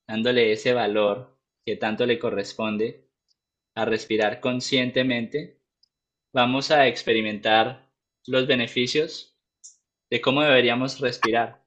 dándole 0.08 0.52
ese 0.52 0.74
valor 0.74 1.38
que 1.66 1.76
tanto 1.76 2.06
le 2.06 2.20
corresponde 2.20 3.08
a 3.76 3.86
respirar 3.86 4.40
conscientemente, 4.40 5.60
vamos 6.34 6.72
a 6.72 6.88
experimentar 6.88 7.92
los 8.26 8.48
beneficios 8.48 9.38
de 10.10 10.22
cómo 10.22 10.42
deberíamos 10.42 11.00
respirar. 11.00 11.64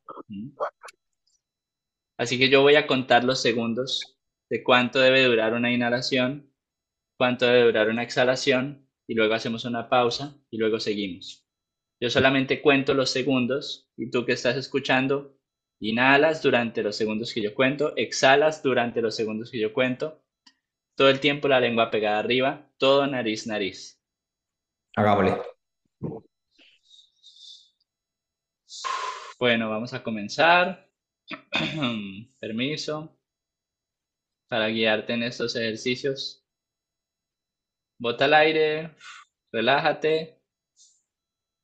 Así 2.17 2.39
que 2.39 2.49
yo 2.51 2.63
voy 2.63 2.77
a 2.77 2.87
contar 2.87 3.25
los 3.25 3.41
segundos 3.41 4.20
de 4.51 4.65
cuánto 4.65 4.99
debe 4.99 5.25
durar 5.25 5.55
una 5.55 5.73
inhalación, 5.73 6.53
cuánto 7.17 7.47
debe 7.47 7.63
durar 7.63 7.89
una 7.89 8.03
exhalación 8.03 8.89
y 9.07 9.15
luego 9.15 9.35
hacemos 9.35 9.65
una 9.65 9.89
pausa 9.89 10.37
y 10.51 10.59
luego 10.59 10.81
seguimos. 10.81 11.47
Yo 12.01 12.11
solamente 12.11 12.61
cuento 12.61 12.93
los 12.93 13.11
segundos 13.11 13.89
y 13.97 14.11
tú 14.11 14.27
que 14.27 14.33
estás 14.33 14.57
escuchando, 14.57 15.39
inhalas 15.79 16.43
durante 16.43 16.83
los 16.83 16.97
segundos 16.97 17.33
que 17.33 17.43
yo 17.43 17.55
cuento, 17.55 17.95
exhalas 17.97 18.63
durante 18.63 19.01
los 19.01 19.15
segundos 19.15 19.51
que 19.51 19.61
yo 19.61 19.73
cuento, 19.73 20.21
todo 20.97 21.09
el 21.09 21.21
tiempo 21.21 21.47
la 21.47 21.61
lengua 21.61 21.91
pegada 21.91 22.19
arriba, 22.19 22.69
todo 22.77 23.07
nariz, 23.07 23.47
nariz. 23.47 24.03
Hagámosle. 24.97 25.41
Bueno, 29.39 29.71
vamos 29.71 29.95
a 29.95 30.03
comenzar. 30.03 30.91
Permiso 32.41 33.20
para 34.51 34.67
guiarte 34.67 35.13
en 35.13 35.23
estos 35.23 35.55
ejercicios. 35.55 36.45
Bota 38.01 38.25
el 38.25 38.35
aire, 38.35 38.97
relájate 39.53 40.43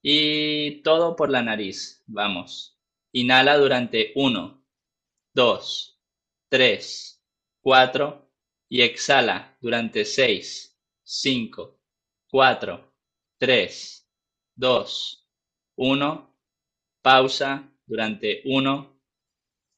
y 0.00 0.82
todo 0.82 1.16
por 1.16 1.28
la 1.30 1.42
nariz. 1.42 2.04
Vamos. 2.06 2.78
Inhala 3.12 3.58
durante 3.58 4.12
1, 4.14 4.64
2, 5.34 6.00
3, 6.48 7.24
4 7.60 8.30
y 8.68 8.82
exhala 8.82 9.58
durante 9.60 10.04
6, 10.04 10.78
5, 11.02 11.80
4, 12.30 12.94
3, 13.38 14.10
2, 14.54 15.28
1 15.74 16.36
pausa 17.02 17.68
durante 17.84 18.42
1, 18.44 19.00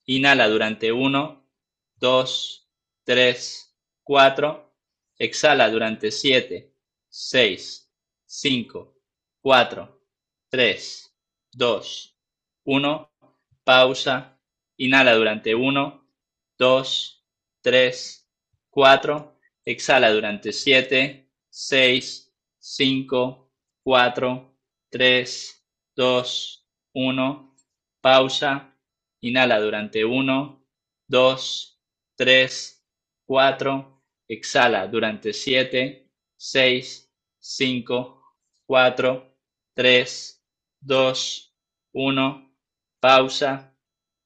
inhala 0.05 0.49
durante 0.49 0.93
1, 0.93 1.49
2, 1.97 2.68
3, 3.09 3.73
4, 4.05 4.71
exhala 5.19 5.71
durante 5.71 6.11
7, 6.11 6.75
6, 7.09 7.91
5, 8.27 8.95
4, 9.41 10.03
3, 10.51 11.15
2, 11.55 12.15
1, 12.65 13.11
pausa, 13.65 14.39
inhala 14.77 15.15
durante 15.15 15.55
1, 15.55 16.07
2, 16.59 17.25
3, 17.63 18.27
4, 18.69 19.39
exhala 19.65 20.13
durante 20.13 20.53
7, 20.53 21.31
6, 21.49 22.35
5, 22.59 23.51
4, 23.85 24.55
3, 24.91 25.65
2, 25.97 26.63
1, 26.93 27.57
pausa, 28.03 28.77
inhala 29.23 29.59
durante 29.61 30.05
1, 30.05 30.63
2, 31.09 31.79
3, 32.19 32.78
4, 33.29 34.03
exhala 34.27 34.87
durante 34.87 35.35
7, 35.35 36.09
6, 36.35 37.13
5, 37.39 38.23
4, 38.67 39.37
3, 39.75 40.43
2, 40.81 41.53
1, 41.93 42.55
pausa, 42.99 43.77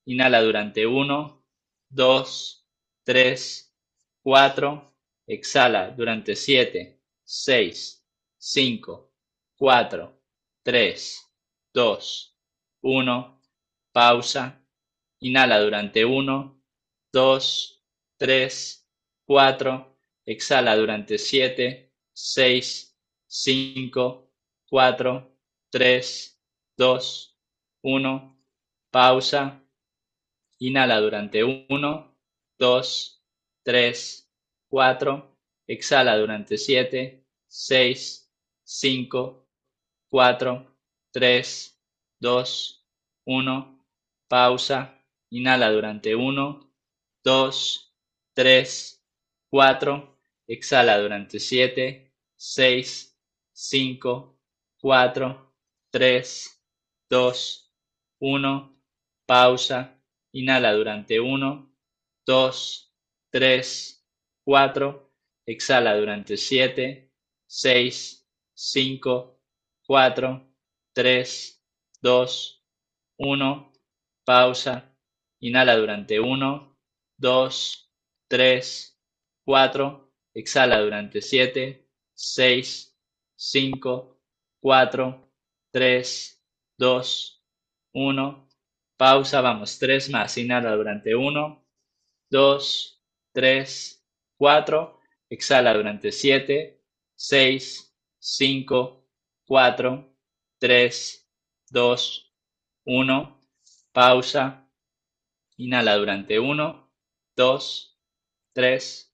inhala 0.07 0.41
durante 0.41 0.87
1, 0.87 1.45
2, 1.91 2.65
3, 3.05 3.75
4, 4.23 4.95
exhala 5.27 5.91
durante 5.91 6.37
7, 6.37 7.01
6, 7.25 8.07
5, 8.39 9.13
4, 9.57 10.23
3, 10.63 11.31
2, 11.75 12.37
1, 12.83 13.41
pausa, 13.93 14.65
inhala 15.19 15.59
durante 15.61 16.05
1, 16.05 16.63
2, 17.13 17.83
3, 18.17 18.82
4, 19.33 19.97
exhala 20.27 20.77
durante 20.77 21.17
7, 21.17 21.91
6, 22.13 22.95
5, 23.27 24.31
4, 24.69 25.39
3, 25.71 26.39
2, 26.77 27.39
1, 27.81 28.37
pausa, 28.91 29.59
inhala 30.59 31.01
durante 31.01 31.43
1, 31.43 31.67
2, 32.59 33.23
3, 33.65 34.29
4, 34.69 35.39
exhala 35.67 36.19
durante 36.19 36.59
7, 36.59 37.25
6, 37.49 38.31
5, 38.65 39.47
4, 40.11 40.77
3, 41.11 41.79
2, 42.21 42.85
1, 43.25 43.85
pausa, 44.29 45.03
inhala 45.31 45.73
durante 45.73 46.15
1, 46.15 46.71
2, 47.25 47.93
3, 48.35 49.02
4, 49.53 50.19
exhala 50.49 50.97
durante 50.99 51.39
7, 51.39 52.11
6, 52.35 53.19
5, 53.53 54.39
4, 54.81 55.53
3, 55.91 56.61
2, 57.11 57.71
1, 58.19 58.83
pausa, 59.27 60.01
inhala 60.33 60.73
durante 60.73 61.19
1, 61.19 61.71
2, 62.25 62.91
3, 63.31 64.05
4, 64.45 65.13
exhala 65.47 65.95
durante 65.99 66.37
7, 66.39 67.13
6, 67.47 68.27
5, 68.55 69.39
4, 69.87 70.55
3, 70.95 71.63
2, 72.01 72.63
1. 73.19 73.73
Pausa. 74.25 74.89
Inhala 75.41 75.77
durante 75.77 76.19
1, 76.19 76.77
2, 77.19 77.91
3, 78.29 78.92
4. 79.45 80.13
Exhala 80.35 80.81
durante 80.81 81.21
7, 81.21 81.87
6, 82.15 82.97
5, 83.37 84.21
4, 84.61 85.33
3, 85.73 86.43
2, 86.79 87.45
1. 87.93 88.49
Pausa, 88.97 89.41
vamos, 89.41 89.79
3 89.79 90.11
más. 90.11 90.39
Inhala 90.39 90.75
durante 90.77 91.15
1, 91.15 91.67
2, 92.31 93.03
3, 93.33 94.05
4. 94.37 95.01
Exhala 95.29 95.75
durante 95.75 96.13
7, 96.13 96.81
6, 97.15 97.95
5, 98.19 99.07
4, 99.45 100.17
3, 100.59 101.29
2, 101.71 102.35
1. 102.85 103.47
Pausa. 103.93 104.69
Inhala 105.59 105.97
durante 105.97 106.39
1, 106.39 106.91
2, 107.37 107.99
3, 108.55 109.12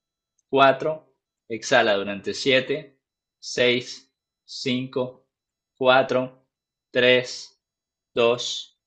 4. 0.50 1.04
Exhala 1.48 1.94
durante 1.96 2.34
7, 2.34 2.98
6, 3.40 4.12
5, 4.44 5.26
4, 5.76 6.46
3, 6.90 7.60
2, 8.14 8.80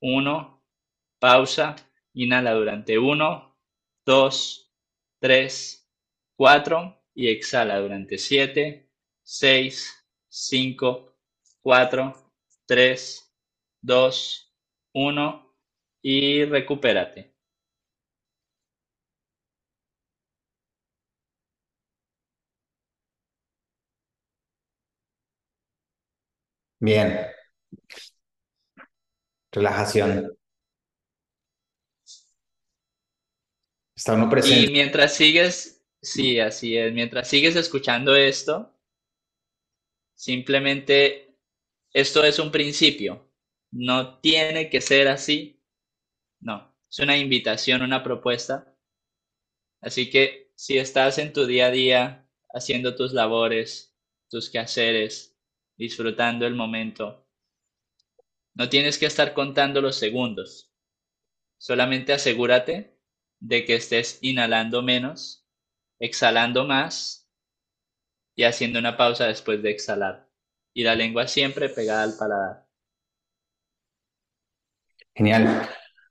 1. 0.00 0.62
Pausa. 1.18 1.76
Inhala 2.14 2.54
durante 2.54 2.98
1, 2.98 3.56
2, 4.04 4.72
3, 5.20 5.88
4 6.36 7.04
y 7.14 7.28
exhala 7.28 7.78
durante 7.78 8.18
7, 8.18 8.90
6, 9.22 10.06
5, 10.28 11.16
4, 11.60 12.14
3, 12.66 13.34
2, 13.82 14.54
1 14.94 15.56
y 16.02 16.44
recupérate. 16.46 17.29
Bien. 26.80 27.30
Relajación. 29.56 30.36
Está 33.94 34.14
uno 34.14 34.26
Y 34.26 34.28
presente. 34.28 34.70
mientras 34.70 35.14
sigues, 35.14 35.82
sí, 36.02 36.40
así 36.40 36.76
es, 36.76 36.92
mientras 36.92 37.28
sigues 37.28 37.56
escuchando 37.56 38.14
esto, 38.16 38.74
simplemente 40.14 41.36
esto 41.92 42.24
es 42.24 42.38
un 42.38 42.50
principio. 42.52 43.30
No 43.72 44.18
tiene 44.20 44.70
que 44.70 44.80
ser 44.80 45.08
así. 45.08 45.62
No, 46.40 46.74
es 46.90 46.98
una 47.00 47.18
invitación, 47.18 47.82
una 47.82 48.02
propuesta. 48.04 48.74
Así 49.82 50.08
que 50.10 50.52
si 50.54 50.78
estás 50.78 51.18
en 51.18 51.32
tu 51.34 51.44
día 51.46 51.66
a 51.66 51.70
día 51.70 52.26
haciendo 52.54 52.94
tus 52.96 53.12
labores, 53.12 53.94
tus 54.30 54.48
quehaceres, 54.50 55.36
disfrutando 55.80 56.46
el 56.46 56.54
momento, 56.54 57.26
no 58.54 58.68
tienes 58.68 58.98
que 58.98 59.06
estar 59.06 59.32
contando 59.32 59.80
los 59.80 59.96
segundos. 59.96 60.70
Solamente 61.56 62.12
asegúrate 62.12 62.98
de 63.40 63.64
que 63.64 63.76
estés 63.76 64.18
inhalando 64.20 64.82
menos, 64.82 65.48
exhalando 65.98 66.66
más 66.66 67.26
y 68.36 68.44
haciendo 68.44 68.78
una 68.78 68.98
pausa 68.98 69.26
después 69.26 69.62
de 69.62 69.70
exhalar. 69.70 70.28
Y 70.74 70.84
la 70.84 70.94
lengua 70.94 71.26
siempre 71.26 71.70
pegada 71.70 72.02
al 72.02 72.14
paladar. 72.18 72.66
Genial. 75.14 75.66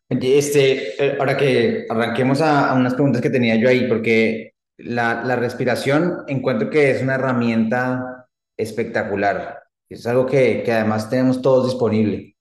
Este, 0.10 1.06
eh, 1.06 1.17
ahora 1.20 1.38
que 1.38 1.86
arranquemos 1.88 2.41
a, 2.41 2.72
a 2.72 2.74
unas 2.74 2.96
preguntas 2.96 3.22
que 3.22 3.30
tenía 3.30 3.56
yo 3.56 3.70
ahí, 3.70 3.88
porque 3.88 4.56
la, 4.78 5.24
la 5.24 5.36
respiración 5.36 6.24
encuentro 6.28 6.72
que 6.72 6.89
es 6.89 7.04
una 7.04 7.15
herramienta 7.15 8.19
espectacular. 8.60 9.60
Es 9.89 10.06
algo 10.08 10.26
que, 10.28 10.63
que 10.63 10.72
además 10.74 11.10
tenemos 11.10 11.41
todos 11.41 11.67
disponible. 11.67 12.36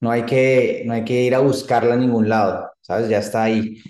No 0.00 0.10
hay 0.10 0.24
que, 0.26 0.82
no 0.86 0.92
hay 0.94 1.04
que 1.04 1.22
ir 1.22 1.34
a 1.34 1.40
buscarla 1.40 1.94
a 1.94 1.96
ningún 1.96 2.28
lado, 2.28 2.70
¿sabes? 2.80 3.08
Ya 3.08 3.18
está 3.18 3.44
ahí. 3.44 3.82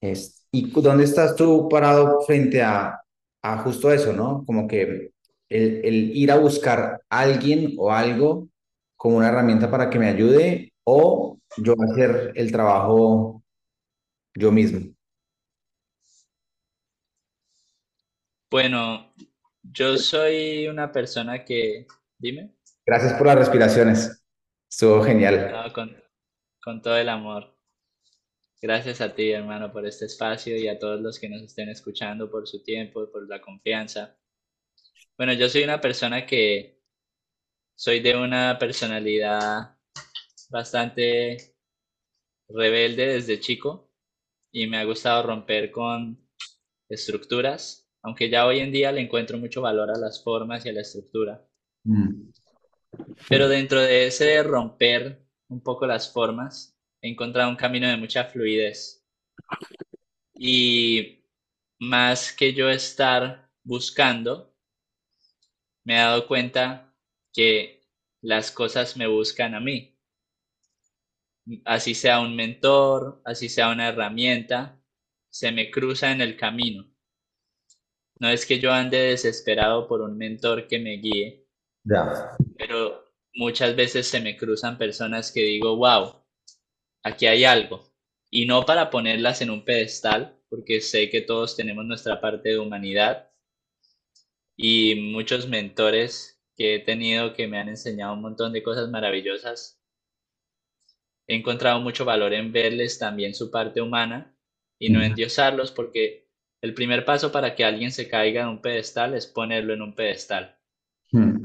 Es, 0.00 0.46
¿y 0.52 0.70
dónde 0.82 1.04
estás 1.04 1.36
tú 1.36 1.68
parado 1.68 2.20
frente 2.22 2.62
a, 2.62 3.00
a 3.42 3.58
justo 3.58 3.92
eso, 3.92 4.12
¿no? 4.12 4.44
Como 4.46 4.66
que 4.68 5.12
el, 5.48 5.84
el 5.84 6.16
ir 6.16 6.32
a 6.32 6.38
buscar 6.38 7.02
alguien 7.10 7.74
o 7.78 7.92
algo 7.92 8.48
como 8.96 9.18
una 9.18 9.28
herramienta 9.28 9.70
para 9.70 9.90
que 9.90 9.98
me 9.98 10.08
ayude 10.08 10.72
o 10.84 11.38
yo 11.58 11.74
hacer 11.92 12.32
el 12.36 12.52
trabajo 12.52 13.42
yo 14.34 14.52
mismo. 14.52 14.80
Bueno, 18.50 19.12
yo 19.62 19.96
soy 19.96 20.68
una 20.68 20.90
persona 20.92 21.44
que, 21.44 21.86
dime, 22.18 22.54
Gracias 22.86 23.14
por 23.14 23.26
las 23.26 23.36
respiraciones. 23.36 24.24
Estuvo 24.68 25.02
genial. 25.02 25.50
no, 25.52 25.72
con, 25.72 25.96
con 26.62 26.82
todo 26.82 26.96
el 26.96 27.08
amor. 27.08 27.56
Gracias 28.60 29.00
a 29.00 29.14
ti, 29.14 29.30
hermano, 29.30 29.72
por 29.72 29.86
este 29.86 30.06
espacio 30.06 30.56
y 30.56 30.68
a 30.68 30.78
todos 30.78 31.00
los 31.00 31.18
que 31.18 31.28
nos 31.28 31.42
estén 31.42 31.68
escuchando, 31.68 32.30
por 32.30 32.46
su 32.46 32.62
tiempo, 32.62 33.10
por 33.10 33.28
la 33.28 33.40
confianza. 33.40 34.18
Bueno, 35.16 35.32
yo 35.34 35.48
soy 35.48 35.64
una 35.64 35.80
persona 35.80 36.26
que 36.26 36.80
soy 37.74 38.00
de 38.00 38.16
una 38.16 38.58
personalidad 38.58 39.76
bastante 40.50 41.54
rebelde 42.48 43.06
desde 43.06 43.40
chico 43.40 43.90
y 44.52 44.66
me 44.66 44.78
ha 44.78 44.84
gustado 44.84 45.22
romper 45.22 45.70
con 45.70 46.28
estructuras, 46.88 47.89
aunque 48.02 48.30
ya 48.30 48.46
hoy 48.46 48.60
en 48.60 48.72
día 48.72 48.92
le 48.92 49.00
encuentro 49.02 49.38
mucho 49.38 49.62
valor 49.62 49.90
a 49.90 49.98
las 49.98 50.22
formas 50.22 50.66
y 50.66 50.70
a 50.70 50.72
la 50.72 50.82
estructura. 50.82 51.42
Mm, 51.86 52.32
Pero 53.28 53.48
dentro 53.48 53.80
de 53.80 54.06
ese 54.08 54.42
romper 54.42 55.24
un 55.48 55.62
poco 55.62 55.86
las 55.86 56.12
formas, 56.12 56.76
he 57.00 57.08
encontrado 57.08 57.48
un 57.48 57.56
camino 57.56 57.88
de 57.88 57.96
mucha 57.96 58.24
fluidez. 58.24 59.02
Y 60.34 61.24
más 61.78 62.32
que 62.32 62.52
yo 62.54 62.70
estar 62.70 63.50
buscando, 63.64 64.52
me 65.84 65.94
he 65.94 65.98
dado 65.98 66.26
cuenta 66.26 66.94
que 67.34 67.82
las 68.22 68.50
cosas 68.50 68.96
me 68.96 69.06
buscan 69.06 69.54
a 69.54 69.60
mí. 69.60 69.94
Así 71.66 71.94
sea 71.94 72.20
un 72.20 72.34
mentor, 72.34 73.20
así 73.26 73.50
sea 73.50 73.68
una 73.70 73.88
herramienta, 73.88 74.80
se 75.28 75.52
me 75.52 75.70
cruza 75.70 76.12
en 76.12 76.22
el 76.22 76.34
camino. 76.36 76.90
No 78.20 78.28
es 78.28 78.44
que 78.44 78.60
yo 78.60 78.70
ande 78.70 78.98
desesperado 78.98 79.88
por 79.88 80.02
un 80.02 80.16
mentor 80.16 80.68
que 80.68 80.78
me 80.78 80.98
guíe, 80.98 81.46
pero 82.58 83.12
muchas 83.34 83.74
veces 83.74 84.06
se 84.06 84.20
me 84.20 84.36
cruzan 84.36 84.76
personas 84.76 85.32
que 85.32 85.40
digo, 85.40 85.76
wow, 85.76 86.22
aquí 87.02 87.26
hay 87.26 87.44
algo. 87.44 87.90
Y 88.30 88.44
no 88.46 88.64
para 88.66 88.90
ponerlas 88.90 89.40
en 89.40 89.50
un 89.50 89.64
pedestal, 89.64 90.38
porque 90.50 90.80
sé 90.82 91.08
que 91.08 91.22
todos 91.22 91.56
tenemos 91.56 91.84
nuestra 91.86 92.20
parte 92.20 92.50
de 92.50 92.58
humanidad 92.58 93.30
y 94.56 94.96
muchos 94.96 95.48
mentores 95.48 96.42
que 96.56 96.74
he 96.74 96.78
tenido 96.80 97.32
que 97.32 97.48
me 97.48 97.58
han 97.58 97.70
enseñado 97.70 98.12
un 98.12 98.20
montón 98.20 98.52
de 98.52 98.62
cosas 98.62 98.90
maravillosas. 98.90 99.80
He 101.26 101.36
encontrado 101.36 101.80
mucho 101.80 102.04
valor 102.04 102.34
en 102.34 102.52
verles 102.52 102.98
también 102.98 103.34
su 103.34 103.50
parte 103.50 103.80
humana 103.80 104.36
y 104.78 104.90
no 104.90 105.02
endiosarlos, 105.02 105.72
porque 105.72 106.29
el 106.62 106.74
primer 106.74 107.04
paso 107.04 107.30
para 107.32 107.54
que 107.54 107.64
alguien 107.64 107.92
se 107.92 108.08
caiga 108.08 108.42
en 108.42 108.48
un 108.48 108.62
pedestal 108.62 109.14
es 109.14 109.26
ponerlo 109.26 109.74
en 109.74 109.82
un 109.82 109.94
pedestal. 109.94 110.56
Mm, 111.12 111.44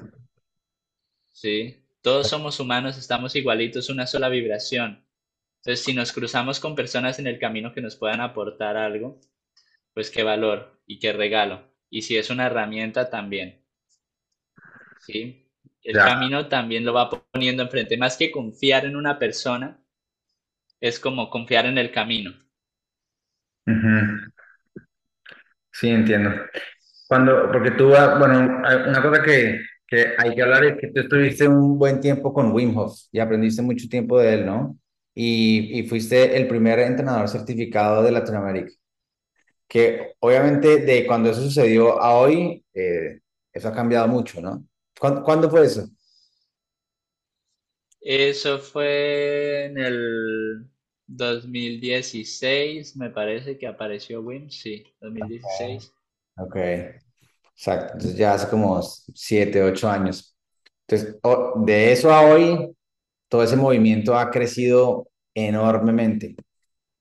Sí, 1.31 1.85
todos 2.01 2.27
somos 2.29 2.59
humanos, 2.59 2.97
estamos 2.97 3.35
igualitos, 3.35 3.89
una 3.89 4.07
sola 4.07 4.27
vibración. 4.27 5.05
Entonces, 5.57 5.83
si 5.85 5.93
nos 5.93 6.13
cruzamos 6.13 6.59
con 6.59 6.75
personas 6.75 7.19
en 7.19 7.27
el 7.27 7.39
camino 7.39 7.73
que 7.73 7.81
nos 7.81 7.95
puedan 7.95 8.21
aportar 8.21 8.77
algo, 8.77 9.21
pues 9.93 10.11
qué 10.11 10.23
valor 10.23 10.81
y 10.87 10.99
qué 10.99 11.13
regalo. 11.13 11.71
Y 11.89 12.03
si 12.03 12.17
es 12.17 12.29
una 12.31 12.47
herramienta, 12.47 13.09
también. 13.09 13.63
¿Sí? 14.99 15.47
El 15.83 15.93
Ya. 15.95 16.05
camino 16.05 16.47
también 16.49 16.83
lo 16.83 16.93
va 16.93 17.09
poniendo 17.09 17.63
enfrente. 17.63 17.95
Más 17.97 18.17
que 18.17 18.31
confiar 18.31 18.85
en 18.85 18.95
una 18.95 19.17
persona, 19.19 19.79
es 20.79 21.01
como 21.01 21.29
confiar 21.29 21.65
en 21.65 21.77
el 21.77 21.91
camino. 21.91 22.33
Sí, 25.79 25.89
entiendo. 25.89 26.31
Cuando, 27.07 27.51
porque 27.51 27.71
tú, 27.71 27.89
bueno, 27.89 28.39
una 28.89 29.01
cosa 29.01 29.23
que, 29.23 29.61
que 29.87 30.15
hay 30.17 30.35
que 30.35 30.41
hablar 30.43 30.65
es 30.65 30.77
que 30.79 30.87
tú 30.89 31.01
estuviste 31.01 31.47
un 31.47 31.77
buen 31.77 31.99
tiempo 32.01 32.33
con 32.33 32.51
Wim 32.53 32.77
Hof 32.77 32.97
y 33.11 33.19
aprendiste 33.19 33.61
mucho 33.61 33.87
tiempo 33.89 34.19
de 34.19 34.35
él, 34.35 34.45
¿no? 34.45 34.77
Y, 35.15 35.79
y 35.79 35.87
fuiste 35.87 36.37
el 36.37 36.47
primer 36.47 36.79
entrenador 36.79 37.29
certificado 37.29 38.03
de 38.03 38.11
Latinoamérica. 38.11 38.71
Que 39.67 40.13
obviamente 40.19 40.77
de 40.79 41.07
cuando 41.07 41.29
eso 41.31 41.41
sucedió 41.41 42.01
a 42.01 42.15
hoy, 42.17 42.63
eh, 42.73 43.19
eso 43.53 43.67
ha 43.69 43.73
cambiado 43.73 44.07
mucho, 44.07 44.41
¿no? 44.41 44.65
¿Cuándo, 44.99 45.23
cuándo 45.23 45.49
fue 45.49 45.65
eso? 45.65 45.87
Eso 48.01 48.59
fue 48.59 49.65
en 49.65 49.77
el 49.77 50.65
2016, 51.07 52.95
me 52.97 53.09
parece 53.09 53.57
que 53.57 53.67
apareció 53.67 54.21
Wim, 54.21 54.49
sí, 54.49 54.83
2016. 54.99 55.93
Ok, 56.37 56.55
exacto. 56.57 57.93
Entonces 57.93 58.17
ya 58.17 58.33
hace 58.33 58.49
como 58.49 58.81
siete, 58.81 59.61
ocho 59.63 59.89
años. 59.89 60.35
Entonces, 60.87 61.17
de 61.65 61.91
eso 61.91 62.11
a 62.13 62.21
hoy, 62.21 62.75
todo 63.29 63.43
ese 63.43 63.55
movimiento 63.57 64.17
ha 64.17 64.31
crecido 64.31 65.09
enormemente. 65.35 66.35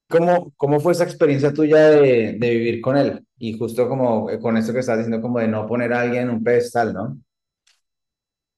¿Cómo, 0.08 0.52
cómo 0.56 0.80
fue 0.80 0.92
esa 0.92 1.04
experiencia 1.04 1.52
tuya 1.52 1.90
de, 1.90 2.36
de 2.38 2.50
vivir 2.50 2.80
con 2.82 2.96
él? 2.96 3.26
Y 3.38 3.58
justo 3.58 3.88
como 3.88 4.28
con 4.40 4.56
esto 4.56 4.72
que 4.72 4.80
estás 4.80 4.98
diciendo, 4.98 5.22
como 5.22 5.40
de 5.40 5.48
no 5.48 5.66
poner 5.66 5.92
a 5.94 6.02
alguien 6.02 6.24
en 6.24 6.30
un 6.30 6.44
pedestal, 6.44 6.94
¿no? 6.94 7.18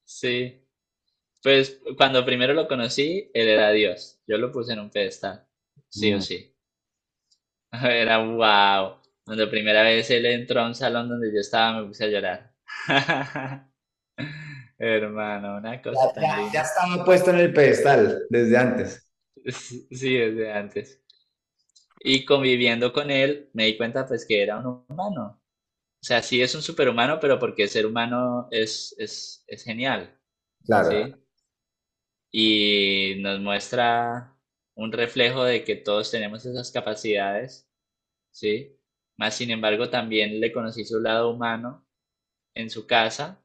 Sí, 0.05 0.66
pues 1.43 1.81
cuando 1.97 2.25
primero 2.25 2.55
lo 2.55 2.69
conocí, 2.69 3.31
él 3.35 3.49
era 3.49 3.71
Dios. 3.71 4.21
Yo 4.27 4.39
lo 4.39 4.51
puse 4.51 4.73
en 4.73 4.81
un 4.81 4.91
pedestal, 4.91 5.47
sí 5.89 6.13
o 6.13 6.21
sí. 6.21 6.53
Era 7.73 8.19
wow. 8.19 9.01
Cuando 9.25 9.51
primera 9.51 9.83
vez 9.83 10.09
él 10.11 10.27
entró 10.27 10.61
a 10.61 10.67
un 10.67 10.75
salón 10.75 11.09
donde 11.09 11.33
yo 11.33 11.41
estaba, 11.41 11.81
me 11.81 11.89
puse 11.89 12.05
a 12.05 12.09
llorar. 12.09 12.53
Hermano, 14.79 15.57
una 15.57 15.83
cosa 15.83 16.13
tan 16.15 16.23
linda. 16.23 16.53
Ya 16.53 16.63
estaba 16.63 17.05
puesto 17.05 17.31
en 17.31 17.39
el 17.41 17.53
pedestal 17.53 18.27
desde 18.29 18.57
antes. 18.57 19.11
Sí, 19.91 20.17
desde 20.17 20.53
antes. 20.53 21.03
Y 22.01 22.25
conviviendo 22.25 22.93
con 22.93 23.11
él, 23.11 23.51
me 23.53 23.67
di 23.67 23.77
cuenta 23.77 24.07
pues 24.07 24.25
que 24.27 24.43
era 24.43 24.59
un 24.59 24.85
humano. 24.89 25.41
O 26.01 26.05
sea, 26.07 26.23
sí 26.23 26.41
es 26.41 26.55
un 26.55 26.63
superhumano, 26.63 27.19
pero 27.19 27.39
porque 27.39 27.69
ser 27.69 27.87
humano 27.87 28.49
es, 28.51 28.95
es, 28.99 29.45
es 29.47 29.65
genial. 29.65 30.17
Claro. 30.65 30.91
¿sí? 30.91 31.15
Y 32.41 33.15
nos 33.21 33.41
muestra 33.41 34.37
un 34.75 34.93
reflejo 34.93 35.45
de 35.45 35.65
que 35.65 35.77
todos 35.77 36.11
tenemos 36.11 36.45
esas 36.47 36.71
capacidades, 36.71 37.67
¿sí? 38.33 38.79
Más 39.19 39.37
sin 39.37 39.51
embargo, 39.51 39.91
también 39.91 40.41
le 40.41 40.53
conocí 40.53 40.85
su 40.85 41.01
lado 41.01 41.31
humano 41.31 41.87
en 42.55 42.71
su 42.71 42.87
casa, 42.87 43.45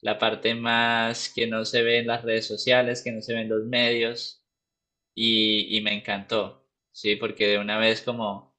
la 0.00 0.18
parte 0.18 0.54
más 0.54 1.30
que 1.34 1.46
no 1.46 1.64
se 1.64 1.82
ve 1.82 1.98
en 2.00 2.08
las 2.08 2.24
redes 2.24 2.46
sociales, 2.46 3.02
que 3.02 3.12
no 3.12 3.22
se 3.22 3.34
ve 3.34 3.42
en 3.42 3.50
los 3.50 3.64
medios, 3.66 4.44
y, 5.14 5.76
y 5.78 5.82
me 5.82 5.94
encantó, 5.94 6.68
¿sí? 6.92 7.16
Porque 7.16 7.48
de 7.48 7.58
una 7.58 7.78
vez 7.78 8.02
como 8.02 8.56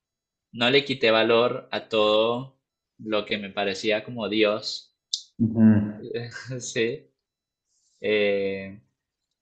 no 0.54 0.70
le 0.72 0.86
quité 0.86 1.12
valor 1.12 1.70
a 1.72 1.90
todo 1.90 2.60
lo 3.00 3.26
que 3.26 3.38
me 3.40 3.50
parecía 3.52 4.04
como 4.06 4.30
Dios, 4.30 4.96
¿sí? 6.60 7.10
Eh, 8.02 8.82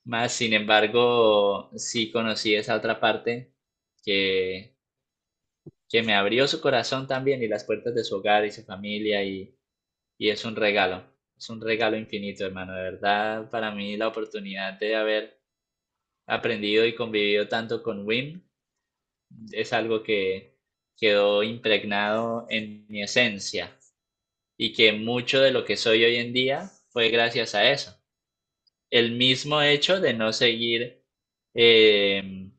más, 0.08 0.34
sin 0.34 0.54
embargo, 0.54 1.72
sí 1.78 2.12
conocí 2.12 2.56
esa 2.56 2.76
otra 2.76 3.00
parte 3.00 3.54
que, 4.04 4.76
que 5.90 6.04
me 6.04 6.14
abrió 6.14 6.48
su 6.48 6.60
corazón 6.62 7.08
también 7.08 7.42
y 7.44 7.48
las 7.48 7.64
puertas 7.64 7.96
de 7.96 8.04
su 8.04 8.16
hogar 8.16 8.46
y 8.46 8.52
su 8.52 8.64
familia 8.64 9.24
y, 9.24 9.56
y 10.18 10.30
es 10.30 10.46
un 10.46 10.56
regalo, 10.56 11.04
es 11.38 11.50
un 11.50 11.62
regalo 11.62 11.98
infinito, 11.98 12.46
hermano. 12.46 12.76
De 12.76 12.84
verdad, 12.84 13.50
para 13.50 13.72
mí 13.72 13.98
la 13.98 14.08
oportunidad 14.10 14.80
de 14.80 14.96
haber 14.96 15.40
aprendido 16.28 16.86
y 16.86 16.96
convivido 16.96 17.48
tanto 17.50 17.84
con 17.84 18.08
Wim 18.08 18.42
es 19.52 19.74
algo 19.74 20.04
que 20.04 20.58
quedó 20.98 21.44
impregnado 21.44 22.46
en 22.50 22.86
mi 22.88 23.02
esencia 23.04 23.78
y 24.58 24.74
que 24.74 24.94
mucho 24.94 25.42
de 25.42 25.52
lo 25.52 25.66
que 25.66 25.78
soy 25.78 26.04
hoy 26.06 26.18
en 26.18 26.34
día 26.34 26.72
fue 26.90 27.10
gracias 27.10 27.56
a 27.56 27.72
eso. 27.72 27.97
El 28.90 29.14
mismo 29.14 29.62
hecho 29.62 30.00
de 30.00 30.14
no 30.14 30.32
seguir 30.34 31.04
eh, 31.54 32.52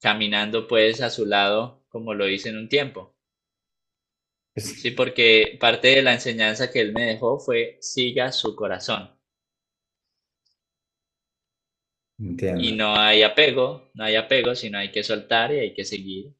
caminando 0.00 0.68
pues 0.68 1.00
a 1.00 1.10
su 1.10 1.26
lado 1.26 1.84
como 1.88 2.14
lo 2.14 2.28
hice 2.28 2.50
en 2.50 2.58
un 2.58 2.68
tiempo. 2.68 3.14
Sí, 4.56 4.92
porque 4.92 5.56
parte 5.60 5.88
de 5.88 6.02
la 6.02 6.14
enseñanza 6.14 6.70
que 6.70 6.80
él 6.80 6.92
me 6.92 7.06
dejó 7.06 7.38
fue 7.40 7.78
siga 7.80 8.30
su 8.30 8.54
corazón. 8.54 9.10
Y 12.18 12.72
no 12.72 12.96
hay 12.96 13.22
apego, 13.22 13.90
no 13.94 14.04
hay 14.04 14.14
apego, 14.14 14.54
sino 14.54 14.78
hay 14.78 14.92
que 14.92 15.02
soltar 15.02 15.52
y 15.52 15.58
hay 15.58 15.74
que 15.74 15.84
seguir. 15.84 16.32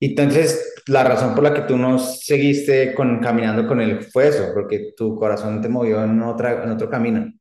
Entonces, 0.00 0.82
la 0.86 1.02
razón 1.02 1.34
por 1.34 1.42
la 1.42 1.54
que 1.54 1.62
tú 1.62 1.76
no 1.76 1.98
seguiste 1.98 2.94
con, 2.94 3.20
caminando 3.20 3.66
con 3.66 3.80
él 3.80 4.02
fue 4.02 4.28
eso, 4.28 4.50
porque 4.54 4.92
tu 4.96 5.16
corazón 5.16 5.60
te 5.60 5.68
movió 5.68 6.04
en, 6.04 6.22
otra, 6.22 6.62
en 6.62 6.70
otro 6.70 6.88
camino. 6.88 7.32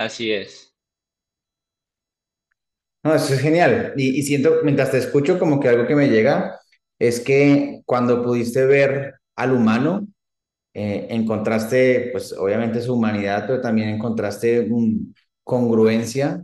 Así 0.00 0.32
es. 0.32 0.74
No, 3.02 3.14
eso 3.14 3.34
es 3.34 3.40
genial. 3.40 3.92
Y, 3.96 4.22
siento, 4.22 4.60
mientras 4.64 4.90
te 4.90 4.98
escucho, 4.98 5.38
como 5.38 5.60
que 5.60 5.68
algo 5.68 5.86
que 5.86 5.94
me 5.94 6.08
llega 6.08 6.58
es 6.98 7.20
que 7.20 7.82
cuando 7.84 8.22
pudiste 8.22 8.64
ver 8.64 9.16
al 9.36 9.52
humano, 9.52 10.06
eh, 10.74 11.08
encontraste, 11.10 12.10
pues 12.12 12.32
obviamente 12.32 12.80
su 12.80 12.94
humanidad, 12.94 13.44
pero 13.46 13.60
también 13.60 13.90
encontraste 13.90 14.60
un, 14.60 15.14
congruencia 15.44 16.42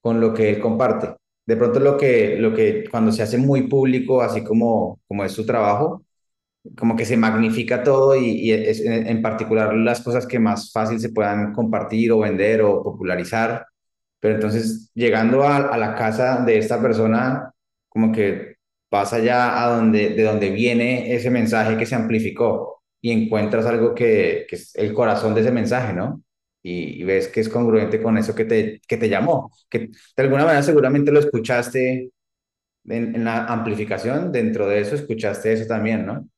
con 0.00 0.20
lo 0.20 0.34
que 0.34 0.50
él 0.50 0.60
comparte. 0.60 1.16
De 1.46 1.56
pronto 1.56 1.80
lo 1.80 1.96
que, 1.96 2.36
lo 2.38 2.54
que 2.54 2.84
cuando 2.90 3.12
se 3.12 3.22
hace 3.24 3.38
muy 3.38 3.68
público, 3.68 4.22
así 4.22 4.44
como, 4.44 5.00
como 5.08 5.24
es 5.24 5.32
su 5.32 5.46
trabajo, 5.46 6.04
como 6.76 6.96
que 6.96 7.04
se 7.04 7.16
magnifica 7.16 7.82
todo 7.82 8.16
y, 8.16 8.52
es, 8.52 8.80
en, 8.80 9.22
particular 9.22 9.74
las 9.74 10.00
cosas 10.00 10.26
que 10.26 10.38
más 10.38 10.72
fácil 10.72 11.00
se 11.00 11.10
puedan 11.10 11.52
compartir 11.52 12.12
o 12.12 12.20
vender 12.20 12.62
o 12.62 12.82
popularizar. 12.82 13.66
Pero 14.20 14.36
entonces, 14.36 14.90
llegando 14.94 15.42
a, 15.42 15.56
a 15.56 15.78
la 15.78 15.94
casa 15.94 16.44
de 16.44 16.58
esta 16.58 16.80
persona, 16.80 17.52
como 17.88 18.12
que 18.12 18.56
pasa 18.88 19.18
ya 19.18 19.62
a 19.64 19.74
donde, 19.76 20.10
de 20.10 20.22
donde 20.22 20.50
viene 20.50 21.14
ese 21.14 21.30
mensaje 21.30 21.76
que 21.76 21.86
se 21.86 21.94
amplificó 21.94 22.82
y 23.00 23.10
encuentras 23.10 23.66
algo 23.66 23.94
que, 23.94 24.46
que 24.48 24.56
es 24.56 24.74
el 24.76 24.94
corazón 24.94 25.34
de 25.34 25.40
ese 25.42 25.50
mensaje, 25.50 25.92
¿no? 25.92 26.22
y, 26.62 27.02
ves 27.04 27.28
que 27.28 27.40
es 27.40 27.48
congruente 27.48 28.00
con 28.02 28.16
eso 28.18 28.34
que 28.34 28.44
te, 28.44 28.80
que 28.86 28.96
te 28.96 29.08
llamó, 29.08 29.52
que 29.68 29.78
de 30.16 30.22
alguna 30.22 30.44
manera 30.44 30.62
seguramente 30.62 31.10
lo 31.12 31.20
escuchaste 31.20 32.10
en, 32.84 33.24
la 33.24 33.46
amplificación, 33.46 34.32
dentro 34.32 34.68
de 34.68 34.80
eso 34.80 34.94
escuchaste 34.94 35.52
eso 35.52 35.66
también, 35.66 36.06
¿no? 36.06 36.28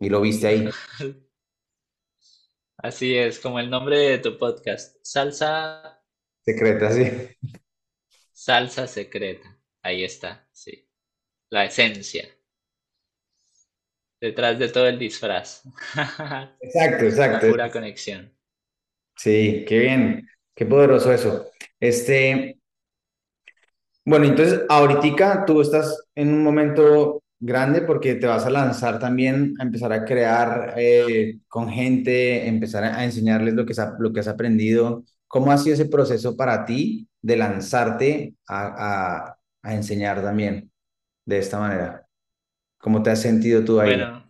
Y 0.00 0.08
lo 0.08 0.20
viste 0.20 0.46
ahí. 0.46 0.68
Así 2.78 3.16
es, 3.16 3.40
como 3.40 3.58
el 3.58 3.68
nombre 3.68 3.98
de 3.98 4.18
tu 4.18 4.38
podcast, 4.38 4.96
Salsa 5.02 6.00
Secreta, 6.44 6.92
sí. 6.92 7.10
Salsa 8.32 8.86
Secreta, 8.86 9.58
ahí 9.82 10.04
está, 10.04 10.48
sí. 10.52 10.88
La 11.50 11.64
esencia. 11.64 12.28
Detrás 14.20 14.58
de 14.58 14.68
todo 14.68 14.86
el 14.86 14.98
disfraz. 14.98 15.62
Exacto, 16.60 17.04
exacto. 17.04 17.46
La 17.46 17.52
pura 17.52 17.70
conexión. 17.70 18.32
Sí, 19.16 19.64
qué 19.66 19.78
bien, 19.80 20.28
qué 20.54 20.64
poderoso 20.64 21.12
eso. 21.12 21.50
Este, 21.80 22.60
bueno, 24.04 24.26
entonces 24.26 24.62
ahorita 24.68 25.44
tú 25.44 25.60
estás 25.60 26.08
en 26.14 26.32
un 26.32 26.44
momento 26.44 27.24
grande 27.40 27.82
porque 27.82 28.14
te 28.16 28.26
vas 28.26 28.44
a 28.46 28.50
lanzar 28.50 28.98
también 28.98 29.54
a 29.60 29.64
empezar 29.64 29.92
a 29.92 30.04
crear 30.04 30.74
eh, 30.76 31.38
con 31.48 31.68
gente, 31.70 32.46
empezar 32.48 32.84
a 32.84 33.04
enseñarles 33.04 33.54
lo 33.54 33.64
que, 33.66 33.74
lo 33.98 34.12
que 34.12 34.20
has 34.20 34.28
aprendido. 34.28 35.04
¿Cómo 35.26 35.52
ha 35.52 35.58
sido 35.58 35.74
ese 35.74 35.86
proceso 35.86 36.36
para 36.36 36.64
ti 36.64 37.08
de 37.22 37.36
lanzarte 37.36 38.34
a, 38.48 39.36
a 39.62 39.74
enseñar 39.74 40.22
también 40.22 40.70
de 41.26 41.38
esta 41.38 41.58
manera? 41.60 42.06
¿Cómo 42.78 43.02
te 43.02 43.10
has 43.10 43.22
sentido 43.22 43.64
tú 43.64 43.80
ahí? 43.80 43.96
Bueno, 43.96 44.28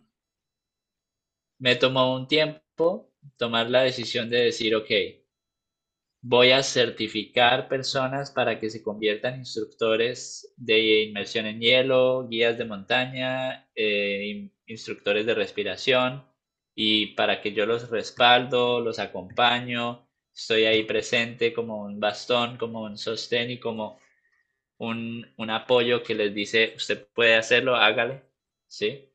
me 1.59 1.77
tomó 1.77 2.15
un 2.17 2.27
tiempo 2.27 3.13
tomar 3.37 3.69
la 3.71 3.83
decisión 3.83 4.29
de 4.31 4.39
decir, 4.39 4.75
ok, 4.75 4.91
voy 6.29 6.51
a 6.53 6.63
certificar 6.63 7.69
personas 7.69 8.31
para 8.31 8.61
que 8.61 8.69
se 8.69 8.83
conviertan 8.83 9.39
instructores 9.39 10.53
de 10.59 11.05
inmersión 11.05 11.47
en 11.47 11.59
hielo, 11.61 12.29
guías 12.29 12.59
de 12.59 12.67
montaña, 12.67 13.67
eh, 13.75 14.51
instructores 14.67 15.25
de 15.25 15.35
respiración 15.35 16.25
y 16.75 17.15
para 17.15 17.41
que 17.41 17.53
yo 17.55 17.65
los 17.65 17.89
respaldo, 17.91 18.81
los 18.81 18.99
acompaño, 18.99 20.07
estoy 20.35 20.65
ahí 20.67 20.83
presente 20.85 21.53
como 21.55 21.83
un 21.85 21.99
bastón, 21.99 22.59
como 22.59 22.83
un 22.83 22.99
sostén 22.99 23.51
y 23.53 23.59
como 23.59 23.99
un, 24.79 25.27
un 25.39 25.51
apoyo 25.51 26.03
que 26.03 26.15
les 26.15 26.35
dice, 26.35 26.75
usted 26.77 27.09
puede 27.15 27.37
hacerlo, 27.37 27.77
hágale, 27.77 28.23
¿sí? 28.69 29.11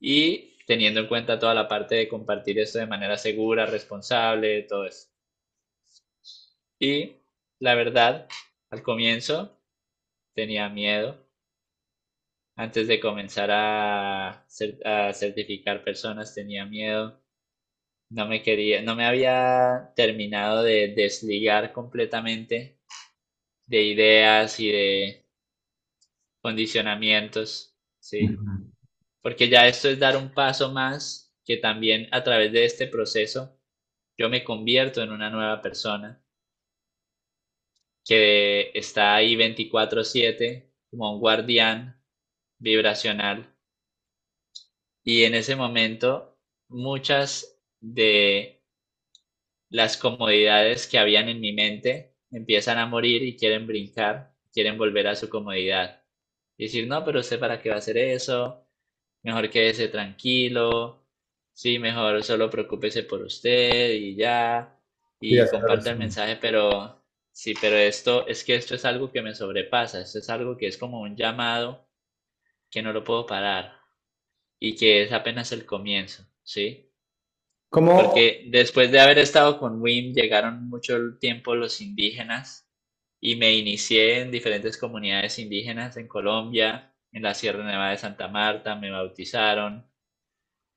Y 0.00 0.56
teniendo 0.66 0.98
en 0.98 1.06
cuenta 1.06 1.38
toda 1.38 1.54
la 1.54 1.68
parte 1.68 1.94
de 1.94 2.08
compartir 2.08 2.58
esto 2.58 2.80
de 2.80 2.86
manera 2.88 3.16
segura, 3.16 3.66
responsable, 3.66 4.62
todo 4.64 4.84
eso. 4.84 5.09
Y 6.80 7.16
la 7.60 7.74
verdad, 7.74 8.26
al 8.70 8.82
comienzo 8.82 9.60
tenía 10.34 10.68
miedo. 10.70 11.26
Antes 12.56 12.88
de 12.88 13.00
comenzar 13.00 13.50
a, 13.52 14.44
certificar 15.12 15.84
personas 15.84 16.34
tenía 16.34 16.64
miedo. 16.66 17.22
no 18.10 18.26
me 18.26 18.42
quería, 18.42 18.82
no 18.82 18.96
me 18.96 19.04
había 19.06 19.92
terminado 19.94 20.62
de 20.62 20.94
desligar 20.94 21.72
completamente 21.72 22.78
de 23.66 23.82
ideas 23.84 24.58
y 24.60 24.72
de 24.72 25.26
condicionamientos, 26.42 27.76
¿sí? 28.00 28.28
Porque 29.22 29.48
ya 29.48 29.68
esto 29.68 29.88
es 29.90 29.98
dar 29.98 30.16
un 30.16 30.32
paso 30.32 30.72
más 30.72 31.34
que 31.44 31.58
también 31.58 32.08
a 32.12 32.24
través 32.24 32.52
de 32.52 32.64
este 32.64 32.86
proceso 32.86 33.56
yo 34.18 34.28
me 34.28 34.44
convierto 34.44 35.02
en 35.02 35.12
una 35.12 35.30
nueva 35.30 35.62
persona 35.62 36.22
que 38.10 38.72
está 38.74 39.14
ahí 39.14 39.36
24/7 39.36 40.68
como 40.90 41.14
un 41.14 41.20
guardián 41.20 42.02
vibracional. 42.58 43.54
Y 45.04 45.22
en 45.22 45.36
ese 45.36 45.54
momento 45.54 46.36
muchas 46.68 47.56
de 47.78 48.64
las 49.68 49.96
comodidades 49.96 50.88
que 50.88 50.98
habían 50.98 51.28
en 51.28 51.40
mi 51.40 51.52
mente 51.52 52.16
empiezan 52.32 52.78
a 52.78 52.86
morir 52.86 53.22
y 53.22 53.36
quieren 53.36 53.68
brincar, 53.68 54.34
quieren 54.52 54.76
volver 54.76 55.06
a 55.06 55.14
su 55.14 55.28
comodidad. 55.28 56.02
Y 56.56 56.64
decir, 56.64 56.88
no, 56.88 57.04
pero 57.04 57.20
usted 57.20 57.38
para 57.38 57.62
qué 57.62 57.68
va 57.68 57.76
a 57.76 57.78
hacer 57.78 57.96
eso, 57.96 58.66
mejor 59.22 59.50
quédese 59.50 59.86
tranquilo, 59.86 61.06
sí, 61.52 61.78
mejor 61.78 62.24
solo 62.24 62.50
preocúpese 62.50 63.04
por 63.04 63.22
usted 63.22 63.92
y 63.92 64.16
ya, 64.16 64.76
y 65.20 65.38
comparte 65.48 65.90
el 65.90 65.98
mensaje, 65.98 66.34
pero 66.34 66.99
sí, 67.32 67.54
pero 67.60 67.76
esto 67.76 68.26
es 68.26 68.44
que 68.44 68.54
esto 68.54 68.74
es 68.74 68.84
algo 68.84 69.10
que 69.10 69.22
me 69.22 69.34
sobrepasa, 69.34 70.00
esto 70.00 70.18
es 70.18 70.30
algo 70.30 70.56
que 70.56 70.66
es 70.66 70.78
como 70.78 71.00
un 71.00 71.16
llamado 71.16 71.88
que 72.70 72.82
no 72.82 72.92
lo 72.92 73.04
puedo 73.04 73.26
parar 73.26 73.80
y 74.58 74.76
que 74.76 75.02
es 75.02 75.12
apenas 75.12 75.52
el 75.52 75.66
comienzo, 75.66 76.24
¿sí? 76.42 76.90
Porque 77.70 78.46
después 78.48 78.90
de 78.90 79.00
haber 79.00 79.18
estado 79.18 79.58
con 79.58 79.80
WIM 79.80 80.12
llegaron 80.12 80.68
mucho 80.68 81.16
tiempo 81.20 81.54
los 81.54 81.80
indígenas 81.80 82.68
y 83.20 83.36
me 83.36 83.54
inicié 83.54 84.20
en 84.20 84.30
diferentes 84.32 84.76
comunidades 84.76 85.38
indígenas 85.38 85.96
en 85.96 86.08
Colombia, 86.08 86.94
en 87.12 87.22
la 87.22 87.34
Sierra 87.34 87.64
Nevada 87.64 87.90
de 87.92 87.98
Santa 87.98 88.28
Marta, 88.28 88.74
me 88.74 88.90
bautizaron 88.90 89.88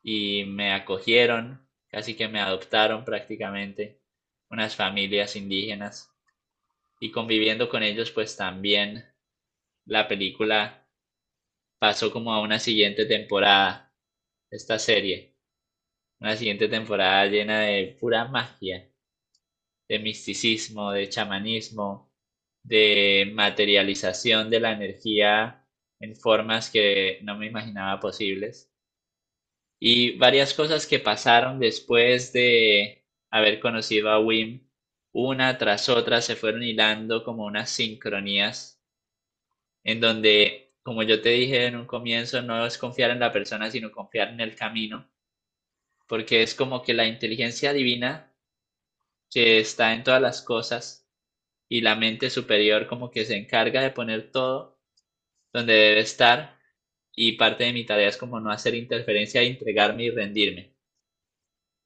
y 0.03 0.43
me 0.45 0.73
acogieron, 0.73 1.67
casi 1.89 2.15
que 2.15 2.27
me 2.27 2.39
adoptaron 2.39 3.05
prácticamente 3.05 4.01
unas 4.49 4.75
familias 4.75 5.35
indígenas 5.35 6.12
y 7.03 7.11
conviviendo 7.11 7.67
con 7.67 7.83
ellos 7.83 8.11
pues 8.11 8.37
también 8.37 9.03
la 9.85 10.07
película 10.07 10.87
pasó 11.77 12.11
como 12.13 12.33
a 12.33 12.41
una 12.41 12.59
siguiente 12.59 13.05
temporada, 13.05 13.93
esta 14.49 14.79
serie 14.79 15.35
una 16.21 16.37
siguiente 16.37 16.69
temporada 16.69 17.25
llena 17.25 17.59
de 17.61 17.97
pura 17.99 18.23
magia, 18.23 18.89
de 19.89 19.99
misticismo, 19.99 20.91
de 20.93 21.09
chamanismo, 21.09 22.13
de 22.63 23.29
materialización 23.33 24.49
de 24.49 24.61
la 24.61 24.71
energía 24.71 25.67
en 25.99 26.15
formas 26.15 26.69
que 26.71 27.19
no 27.23 27.37
me 27.37 27.47
imaginaba 27.47 27.99
posibles. 27.99 28.71
Y 29.81 30.17
varias 30.17 30.53
cosas 30.53 30.87
que 30.87 30.99
pasaron 30.99 31.59
después 31.59 32.31
de 32.31 33.05
haber 33.29 33.59
conocido 33.59 34.09
a 34.09 34.21
Wim, 34.21 34.65
una 35.13 35.57
tras 35.57 35.87
otra 35.87 36.21
se 36.21 36.35
fueron 36.35 36.63
hilando 36.63 37.23
como 37.23 37.45
unas 37.45 37.69
sincronías 37.69 38.81
en 39.85 40.01
donde, 40.01 40.73
como 40.83 41.03
yo 41.03 41.21
te 41.21 41.29
dije 41.29 41.67
en 41.67 41.77
un 41.77 41.85
comienzo, 41.85 42.41
no 42.41 42.65
es 42.65 42.77
confiar 42.77 43.11
en 43.11 43.21
la 43.21 43.31
persona, 43.31 43.71
sino 43.71 43.93
confiar 43.93 44.27
en 44.29 44.41
el 44.41 44.55
camino 44.57 45.07
porque 46.07 46.43
es 46.43 46.55
como 46.55 46.81
que 46.81 46.93
la 46.93 47.07
inteligencia 47.07 47.73
divina 47.73 48.31
que 49.29 49.59
está 49.59 49.93
en 49.93 50.03
todas 50.03 50.21
las 50.21 50.41
cosas 50.41 51.07
y 51.69 51.81
la 51.81 51.95
mente 51.95 52.29
superior 52.29 52.87
como 52.87 53.11
que 53.11 53.25
se 53.25 53.37
encarga 53.37 53.81
de 53.81 53.91
poner 53.91 54.31
todo 54.31 54.79
donde 55.53 55.73
debe 55.73 56.01
estar 56.01 56.59
y 57.15 57.33
parte 57.33 57.65
de 57.65 57.73
mi 57.73 57.85
tarea 57.85 58.09
es 58.09 58.17
como 58.17 58.39
no 58.39 58.51
hacer 58.51 58.75
interferencia, 58.75 59.41
entregarme 59.41 60.05
y 60.05 60.11
rendirme. 60.11 60.73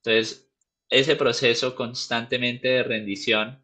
Entonces, 0.04 0.47
ese 0.89 1.15
proceso 1.15 1.76
constantemente 1.76 2.67
de 2.69 2.84
rendición 2.84 3.63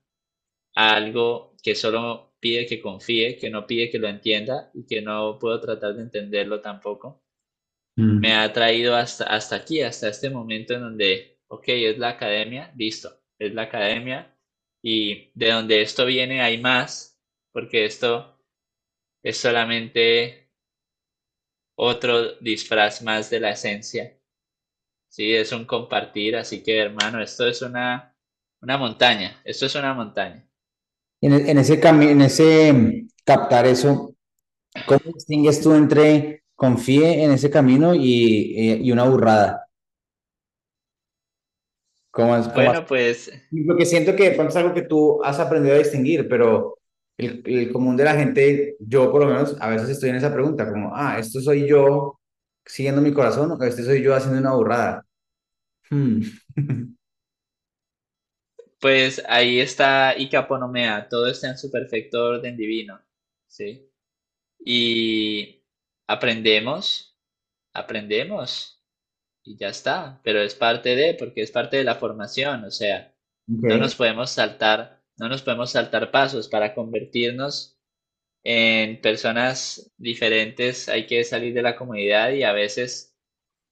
a 0.76 0.96
algo 0.96 1.56
que 1.64 1.76
solo 1.76 2.36
pide 2.40 2.66
que 2.66 2.82
confíe, 2.82 3.38
que 3.38 3.50
no 3.50 3.66
pide 3.68 3.90
que 3.90 4.00
lo 4.00 4.08
entienda 4.10 4.72
y 4.74 4.86
que 4.86 5.02
no 5.02 5.40
puedo 5.40 5.60
tratar 5.62 5.96
de 5.96 6.04
entenderlo 6.04 6.62
tampoco, 6.62 7.24
Mm. 7.96 8.20
me 8.20 8.34
ha 8.34 8.52
traído 8.52 8.96
hasta, 8.96 9.26
hasta 9.26 9.56
aquí, 9.56 9.82
hasta 9.82 10.10
este 10.10 10.30
momento 10.30 10.74
en 10.74 10.82
donde, 10.82 11.40
ok, 11.48 11.64
es 11.68 11.98
la 12.00 12.10
academia, 12.10 12.74
listo, 12.76 13.22
es 13.40 13.54
la 13.54 13.64
academia 13.64 14.36
y 14.82 15.32
de 15.36 15.52
donde 15.52 15.82
esto 15.82 16.06
viene 16.06 16.42
hay 16.42 16.58
más, 16.60 17.20
porque 17.52 17.86
esto 17.86 18.40
es 19.24 19.38
solamente 19.38 20.50
otro 21.78 22.36
disfraz 22.40 23.02
más 23.04 23.30
de 23.30 23.40
la 23.40 23.52
esencia. 23.52 24.18
Sí, 25.14 25.32
es 25.32 25.52
un 25.52 25.66
compartir, 25.66 26.36
así 26.36 26.64
que 26.64 26.80
hermano, 26.80 27.22
esto 27.22 27.48
es 27.48 27.62
una, 27.62 28.16
una 28.64 28.80
montaña, 28.80 29.40
esto 29.46 29.68
es 29.68 29.76
una 29.76 29.94
montaña. 29.94 30.44
En, 31.22 31.34
en 31.34 31.58
ese 31.60 31.80
camino, 31.80 32.10
en 32.10 32.22
ese 32.22 33.06
captar 33.24 33.68
eso, 33.68 34.16
¿cómo 34.88 35.02
distingues 35.14 35.62
tú 35.62 35.76
entre 35.76 36.42
confíe 36.56 37.24
en 37.24 37.32
ese 37.32 37.52
camino 37.52 37.94
y, 37.94 38.92
una 38.92 39.04
burrada. 39.04 39.68
¿Cómo 42.10 42.36
es, 42.36 42.52
bueno, 42.52 42.84
pues... 42.84 43.32
Lo 43.52 43.78
que 43.78 43.86
siento 43.86 44.16
que 44.16 44.30
es 44.30 44.56
algo 44.56 44.74
que 44.74 44.82
tú 44.82 45.24
has 45.24 45.40
aprendido 45.40 45.76
a 45.76 45.78
distinguir, 45.78 46.28
pero 46.28 46.80
el, 47.20 47.72
común 47.72 47.96
de 47.96 48.04
la 48.04 48.16
gente, 48.16 48.78
yo 48.80 49.12
por 49.12 49.22
lo 49.22 49.28
menos, 49.28 49.56
a 49.60 49.70
veces 49.70 49.90
estoy 49.90 50.10
en 50.10 50.16
esa 50.16 50.34
pregunta, 50.34 50.68
como, 50.68 50.92
ah, 50.96 51.20
esto 51.20 51.40
soy 51.40 51.68
yo 51.68 52.20
siguiendo 52.66 53.02
mi 53.02 53.14
corazón 53.14 53.52
o 53.52 53.64
este 53.64 53.84
soy 53.84 54.04
yo 54.04 54.16
haciendo 54.16 54.40
una 54.40 54.54
burrada. 54.54 55.06
Hmm. 55.90 56.22
Pues 58.80 59.24
ahí 59.30 59.62
está 59.62 60.14
Icaponomea, 60.18 61.08
todo 61.08 61.28
está 61.28 61.48
en 61.50 61.58
su 61.58 61.72
perfecto 61.72 62.22
orden 62.26 62.58
divino, 62.58 63.00
¿sí? 63.48 63.90
Y 64.60 65.64
aprendemos, 66.06 67.18
aprendemos 67.74 68.84
y 69.44 69.58
ya 69.58 69.70
está, 69.70 70.20
pero 70.24 70.42
es 70.42 70.56
parte 70.56 70.98
de, 70.98 71.14
porque 71.14 71.44
es 71.44 71.52
parte 71.52 71.78
de 71.78 71.86
la 71.86 71.96
formación, 71.96 72.66
o 72.66 72.72
sea, 72.72 73.16
no 73.48 73.78
nos 73.78 73.96
podemos 73.96 74.32
saltar, 74.32 75.02
no 75.18 75.30
nos 75.30 75.42
podemos 75.44 75.72
saltar 75.72 76.12
pasos 76.12 76.50
para 76.50 76.76
convertirnos 76.76 77.78
en 78.44 79.02
personas 79.02 79.92
diferentes, 79.98 80.90
hay 80.90 81.08
que 81.08 81.24
salir 81.24 81.54
de 81.54 81.62
la 81.62 81.76
comunidad 81.76 82.32
y 82.32 82.44
a 82.44 82.54
veces 82.54 83.16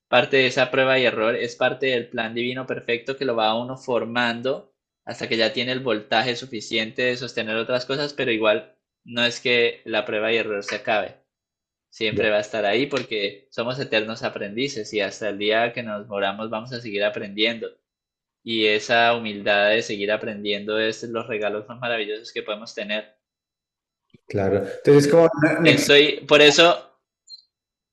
parte 0.09 0.37
de 0.37 0.47
esa 0.47 0.71
prueba 0.71 0.99
y 0.99 1.05
error 1.05 1.35
es 1.35 1.55
parte 1.55 1.87
del 1.87 2.09
plan 2.09 2.33
divino 2.33 2.67
perfecto 2.67 3.17
que 3.17 3.25
lo 3.25 3.35
va 3.35 3.49
a 3.49 3.59
uno 3.59 3.77
formando 3.77 4.73
hasta 5.05 5.27
que 5.29 5.37
ya 5.37 5.53
tiene 5.53 5.71
el 5.73 5.79
voltaje 5.81 6.35
suficiente 6.35 7.03
de 7.03 7.17
sostener 7.17 7.55
otras 7.57 7.85
cosas, 7.85 8.13
pero 8.13 8.31
igual 8.31 8.75
no 9.03 9.25
es 9.25 9.39
que 9.41 9.81
la 9.85 10.05
prueba 10.05 10.31
y 10.33 10.37
error 10.37 10.63
se 10.63 10.75
acabe 10.75 11.21
siempre 11.91 12.29
va 12.31 12.37
a 12.37 12.41
estar 12.41 12.65
ahí 12.65 12.87
porque 12.87 13.47
somos 13.51 13.79
eternos 13.79 14.23
aprendices 14.23 14.93
y 14.93 15.01
hasta 15.01 15.29
el 15.29 15.37
día 15.37 15.73
que 15.73 15.83
nos 15.83 16.07
moramos 16.07 16.49
vamos 16.49 16.73
a 16.73 16.81
seguir 16.81 17.03
aprendiendo. 17.03 17.69
Y 18.43 18.67
esa 18.67 19.15
humildad 19.15 19.71
de 19.71 19.83
seguir 19.83 20.11
aprendiendo 20.11 20.79
es 20.79 21.03
los 21.03 21.27
regalos 21.27 21.67
más 21.67 21.79
maravillosos 21.79 22.33
que 22.33 22.43
podemos 22.43 22.73
tener. 22.75 23.20
Claro. 24.27 24.65
Entonces, 24.77 25.11
como... 25.11 25.29
Estoy, 25.65 26.25
por 26.27 26.41
eso, 26.41 26.99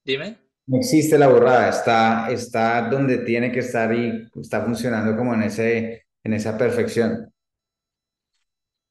dime. 0.04 0.38
No 0.66 0.78
existe 0.78 1.18
la 1.18 1.28
borrada, 1.28 1.70
está, 1.70 2.30
está 2.30 2.88
donde 2.88 3.18
tiene 3.18 3.50
que 3.50 3.60
estar 3.60 3.92
y 3.94 4.28
está 4.40 4.62
funcionando 4.62 5.16
como 5.16 5.34
en, 5.34 5.44
ese, 5.44 6.06
en 6.22 6.34
esa 6.34 6.58
perfección. 6.58 7.32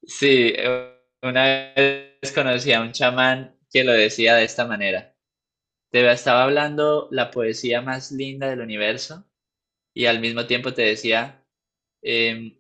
Sí, 0.04 0.54
una 1.22 1.74
vez 1.76 2.32
conocí 2.34 2.74
a 2.74 2.82
un 2.82 2.94
chamán 2.94 3.56
que 3.72 3.84
lo 3.84 3.92
decía 3.92 4.36
de 4.36 4.46
esta 4.46 4.66
manera. 4.66 5.16
Te 5.92 6.10
estaba 6.12 6.44
hablando 6.44 7.08
la 7.12 7.32
poesía 7.32 7.82
más 7.82 8.12
linda 8.12 8.50
del 8.50 8.62
universo 8.62 9.26
y 9.94 10.06
al 10.06 10.20
mismo 10.20 10.46
tiempo 10.46 10.74
te 10.74 10.84
decía, 10.84 11.44
em, 12.02 12.60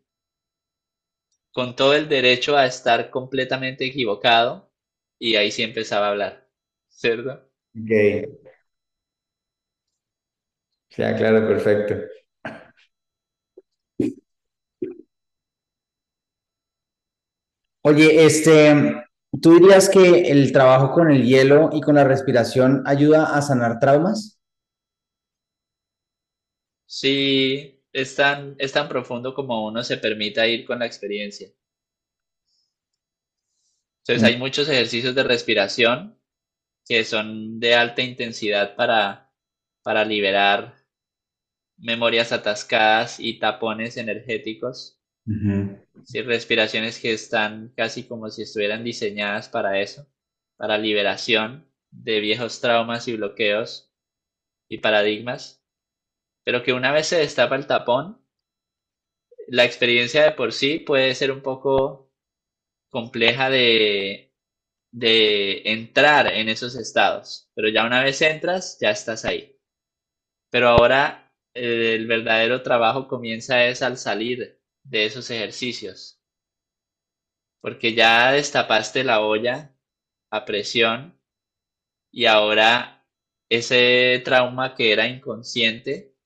con 1.57 1.75
todo 1.75 1.95
el 1.95 2.07
derecho 2.07 2.55
a 2.55 2.67
estar 2.67 3.09
completamente 3.09 3.83
equivocado 3.83 4.71
y 5.17 5.37
ahí 5.37 5.49
sí 5.51 5.63
empezaba 5.63 6.05
a 6.05 6.09
hablar, 6.11 6.47
¿cierto? 6.87 7.49
Ok. 7.75 8.47
Ya, 10.97 11.15
claro, 11.15 11.47
perfecto. 11.47 11.95
Oye, 17.81 18.23
este, 18.25 19.03
¿Tú 19.41 19.53
dirías 19.55 19.89
que 19.89 20.29
el 20.31 20.51
trabajo 20.51 20.91
con 20.91 21.09
el 21.11 21.25
hielo 21.25 21.69
y 21.73 21.81
con 21.81 21.95
la 21.95 22.03
respiración 22.03 22.83
ayuda 22.85 23.35
a 23.35 23.41
sanar 23.41 23.79
traumas? 23.79 24.39
Sí, 26.85 27.76
es 27.97 28.15
tan, 28.15 28.55
es 28.59 28.71
tan 28.73 28.87
profundo 28.87 29.33
como 29.33 29.65
uno 29.65 29.83
se 29.83 29.97
permita 29.97 30.47
ir 30.47 30.65
con 30.65 30.77
la 30.77 30.85
experiencia. 30.85 31.49
Entonces 34.03 34.23
hay 34.23 34.37
muchos 34.37 34.69
ejercicios 34.69 35.15
de 35.15 35.23
respiración 35.23 36.15
que 36.87 37.03
son 37.03 37.59
de 37.59 37.73
alta 37.73 38.03
intensidad 38.03 38.75
para, 38.75 39.31
para 39.81 40.05
liberar 40.05 40.75
memorias 41.77 42.31
atascadas 42.31 43.19
y 43.19 43.39
tapones 43.39 43.97
energéticos. 43.97 45.01
respiraciones 46.21 46.99
que 46.99 47.13
están 47.13 47.73
casi 47.75 48.03
como 48.03 48.29
si 48.29 48.43
estuvieran 48.43 48.83
diseñadas 48.83 49.49
para 49.49 49.81
eso, 49.81 50.07
para 50.55 50.77
liberación 50.77 51.67
de 51.89 52.19
viejos 52.19 52.61
traumas 52.61 53.07
y 53.07 53.17
bloqueos 53.17 53.91
y 54.69 54.77
paradigmas, 54.77 55.56
pero 56.47 56.63
que 56.63 56.71
una 56.71 56.93
vez 56.93 57.07
se 57.07 57.17
destapa 57.17 57.57
el 57.57 57.67
tapón, 57.67 58.25
la 59.49 59.65
experiencia 59.65 60.23
de 60.23 60.31
por 60.31 60.53
sí 60.53 60.79
puede 60.79 61.13
ser 61.13 61.29
un 61.29 61.41
poco 61.41 62.09
compleja 62.89 63.49
de, 63.49 64.33
de 64.93 65.61
entrar 65.65 66.27
en 66.27 66.47
esos 66.47 66.77
estados, 66.77 67.51
pero 67.53 67.67
ya 67.67 67.85
una 67.85 68.01
vez 68.01 68.21
entras, 68.21 68.77
ya 68.79 68.91
estás 68.91 69.25
ahí. 69.25 69.59
Pero 70.49 70.69
ahora 70.69 71.33
el 71.53 72.07
verdadero 72.07 72.63
trabajo 72.63 73.09
comienza 73.09 73.65
es 73.65 73.81
al 73.81 73.97
salir 73.97 74.61
de 74.83 75.03
esos 75.05 75.29
ejercicios. 75.29 76.21
Porque 77.59 77.93
ya 77.93 78.31
destapaste 78.31 79.03
la 79.03 79.19
olla 79.19 79.75
a 80.31 80.45
presión 80.45 81.19
y 82.09 82.25
ahora 82.25 83.05
ese 83.49 84.21
trauma 84.23 84.75
que 84.75 84.93
era 84.93 85.09
inconsciente 85.09 86.16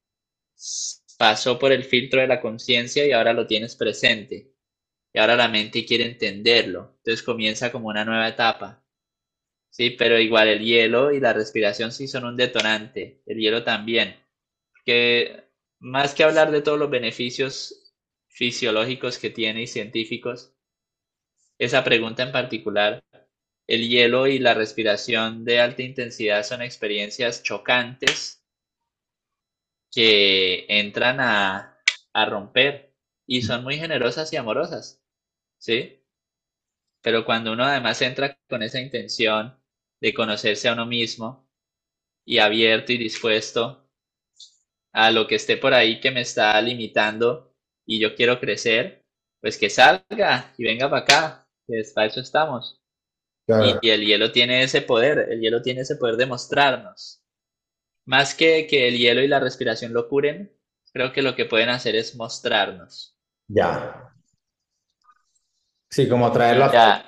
pasó 1.18 1.60
por 1.60 1.72
el 1.72 1.84
filtro 1.84 2.22
de 2.22 2.28
la 2.28 2.42
conciencia 2.42 3.06
y 3.06 3.12
ahora 3.12 3.34
lo 3.34 3.48
tienes 3.48 3.76
presente. 3.76 4.54
Y 5.14 5.20
ahora 5.20 5.36
la 5.36 5.48
mente 5.48 5.86
quiere 5.86 6.06
entenderlo. 6.06 6.96
Entonces 6.98 7.24
comienza 7.24 7.72
como 7.72 7.90
una 7.90 8.06
nueva 8.06 8.28
etapa. 8.28 8.84
Sí, 9.70 9.92
pero 9.92 10.20
igual 10.20 10.48
el 10.48 10.64
hielo 10.64 11.12
y 11.12 11.20
la 11.20 11.34
respiración 11.34 11.92
sí 11.92 12.08
son 12.08 12.26
un 12.26 12.38
detonante. 12.38 13.22
El 13.26 13.40
hielo 13.40 13.64
también 13.64 14.22
que 14.86 15.44
más 15.80 16.14
que 16.14 16.24
hablar 16.24 16.52
de 16.52 16.62
todos 16.62 16.80
los 16.80 16.90
beneficios 16.90 17.94
fisiológicos 18.28 19.18
que 19.18 19.30
tiene 19.30 19.64
y 19.64 19.68
científicos, 19.68 20.54
esa 21.58 21.84
pregunta 21.84 22.24
en 22.24 22.32
particular, 22.32 23.04
el 23.68 23.88
hielo 23.88 24.28
y 24.28 24.40
la 24.40 24.54
respiración 24.54 25.46
de 25.46 25.60
alta 25.60 25.84
intensidad 25.84 26.44
son 26.44 26.62
experiencias 26.62 27.44
chocantes 27.44 28.41
que 29.92 30.66
entran 30.70 31.20
a, 31.20 31.78
a 32.14 32.26
romper 32.26 32.94
y 33.28 33.42
son 33.42 33.64
muy 33.64 33.78
generosas 33.78 34.32
y 34.34 34.38
amorosas, 34.38 35.02
¿sí? 35.58 36.04
Pero 37.02 37.26
cuando 37.26 37.54
uno 37.54 37.64
además 37.64 38.02
entra 38.02 38.38
con 38.50 38.64
esa 38.64 38.80
intención 38.80 39.58
de 40.00 40.14
conocerse 40.14 40.68
a 40.68 40.74
uno 40.74 40.86
mismo 40.86 41.48
y 42.26 42.40
abierto 42.40 42.92
y 42.94 42.98
dispuesto 42.98 43.90
a 44.94 45.12
lo 45.12 45.28
que 45.28 45.36
esté 45.36 45.58
por 45.58 45.74
ahí 45.74 46.00
que 46.00 46.12
me 46.12 46.22
está 46.22 46.60
limitando 46.62 47.54
y 47.86 48.00
yo 48.00 48.16
quiero 48.16 48.40
crecer, 48.40 49.04
pues 49.40 49.58
que 49.58 49.70
salga 49.70 50.54
y 50.58 50.64
venga 50.64 50.90
para 50.90 51.04
acá, 51.04 51.48
que 51.68 51.82
para 51.94 52.08
eso 52.08 52.20
estamos. 52.20 52.80
Y, 53.82 53.90
el 53.90 54.06
hielo 54.06 54.32
tiene 54.32 54.64
ese 54.64 54.82
poder, 54.82 55.28
el 55.30 55.42
hielo 55.42 55.62
tiene 55.62 55.82
ese 55.82 55.96
poder 55.96 56.16
de 56.16 56.26
mostrarnos. 56.26 57.21
Más 58.06 58.36
que 58.36 58.68
que 58.68 58.88
el 58.88 58.98
hielo 58.98 59.22
y 59.22 59.28
la 59.28 59.40
respiración 59.40 59.94
lo 59.94 60.08
curen, 60.08 60.52
creo 60.92 61.12
que 61.12 61.22
lo 61.22 61.36
que 61.36 61.46
pueden 61.46 61.70
hacer 61.70 61.96
es 61.96 62.16
mostrarnos. 62.16 63.18
Ya. 63.48 64.14
Sí, 65.90 66.08
como 66.08 66.32
traerlo 66.32 66.66
a... 66.66 67.06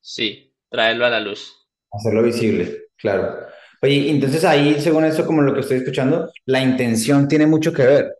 Sí, 0.00 0.54
traerlo 0.70 1.04
a 1.06 1.10
la 1.10 1.20
luz. 1.20 1.54
Hacerlo 1.90 2.22
visible, 2.22 2.88
claro. 2.96 3.46
Oye, 3.80 4.10
entonces 4.10 4.44
ahí, 4.44 4.80
según 4.80 5.04
eso, 5.04 5.24
como 5.24 5.42
lo 5.42 5.54
que 5.54 5.60
estoy 5.60 5.78
escuchando, 5.78 6.32
la 6.46 6.60
intención 6.60 7.28
tiene 7.28 7.46
mucho 7.46 7.72
que 7.72 7.84
ver. 7.84 8.18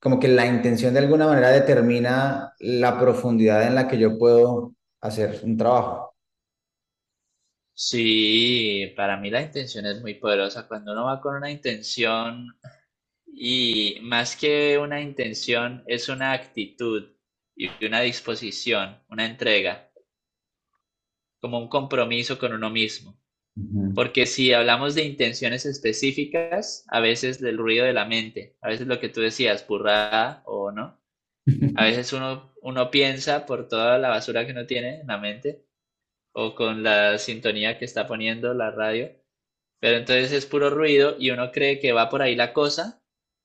Como 0.00 0.18
que 0.18 0.26
la 0.26 0.46
intención 0.46 0.92
de 0.92 1.00
alguna 1.00 1.26
manera 1.26 1.50
determina 1.50 2.52
la 2.58 2.98
profundidad 2.98 3.62
en 3.66 3.76
la 3.76 3.86
que 3.86 3.98
yo 3.98 4.18
puedo 4.18 4.74
hacer 5.00 5.40
un 5.44 5.56
trabajo. 5.56 6.11
Sí, 7.84 8.92
para 8.96 9.16
mí 9.16 9.28
la 9.28 9.42
intención 9.42 9.86
es 9.86 10.00
muy 10.00 10.14
poderosa. 10.14 10.68
Cuando 10.68 10.92
uno 10.92 11.06
va 11.06 11.20
con 11.20 11.34
una 11.34 11.50
intención 11.50 12.56
y 13.26 13.98
más 14.02 14.36
que 14.36 14.78
una 14.78 15.00
intención 15.00 15.82
es 15.88 16.08
una 16.08 16.32
actitud 16.32 17.10
y 17.56 17.68
una 17.84 18.00
disposición, 18.00 19.02
una 19.08 19.26
entrega, 19.26 19.90
como 21.40 21.58
un 21.58 21.68
compromiso 21.68 22.38
con 22.38 22.52
uno 22.52 22.70
mismo. 22.70 23.18
Porque 23.96 24.26
si 24.26 24.52
hablamos 24.52 24.94
de 24.94 25.02
intenciones 25.02 25.66
específicas, 25.66 26.84
a 26.88 27.00
veces 27.00 27.40
del 27.40 27.58
ruido 27.58 27.84
de 27.84 27.94
la 27.94 28.04
mente, 28.04 28.56
a 28.60 28.68
veces 28.68 28.86
lo 28.86 29.00
que 29.00 29.08
tú 29.08 29.20
decías, 29.20 29.66
burrada 29.66 30.44
o 30.46 30.70
no, 30.70 31.00
a 31.74 31.84
veces 31.84 32.12
uno, 32.12 32.54
uno 32.62 32.90
piensa 32.92 33.44
por 33.44 33.66
toda 33.66 33.98
la 33.98 34.08
basura 34.08 34.46
que 34.46 34.54
no 34.54 34.66
tiene 34.66 35.00
en 35.00 35.08
la 35.08 35.18
mente 35.18 35.66
o 36.34 36.54
con 36.54 36.82
la 36.82 37.18
sintonía 37.18 37.78
que 37.78 37.84
está 37.84 38.06
poniendo 38.06 38.54
la 38.54 38.70
radio, 38.70 39.10
pero 39.80 39.98
entonces 39.98 40.32
es 40.32 40.46
puro 40.46 40.70
ruido 40.70 41.16
y 41.18 41.30
uno 41.30 41.52
cree 41.52 41.80
que 41.80 41.92
va 41.92 42.08
por 42.08 42.22
ahí 42.22 42.34
la 42.34 42.52
cosa, 42.52 43.02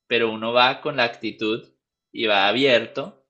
pero 0.07 0.31
uno 0.31 0.53
va 0.53 0.81
con 0.81 0.97
la 0.97 1.03
actitud 1.05 1.67
y 2.11 2.27
va 2.27 2.47
abierto, 2.47 3.25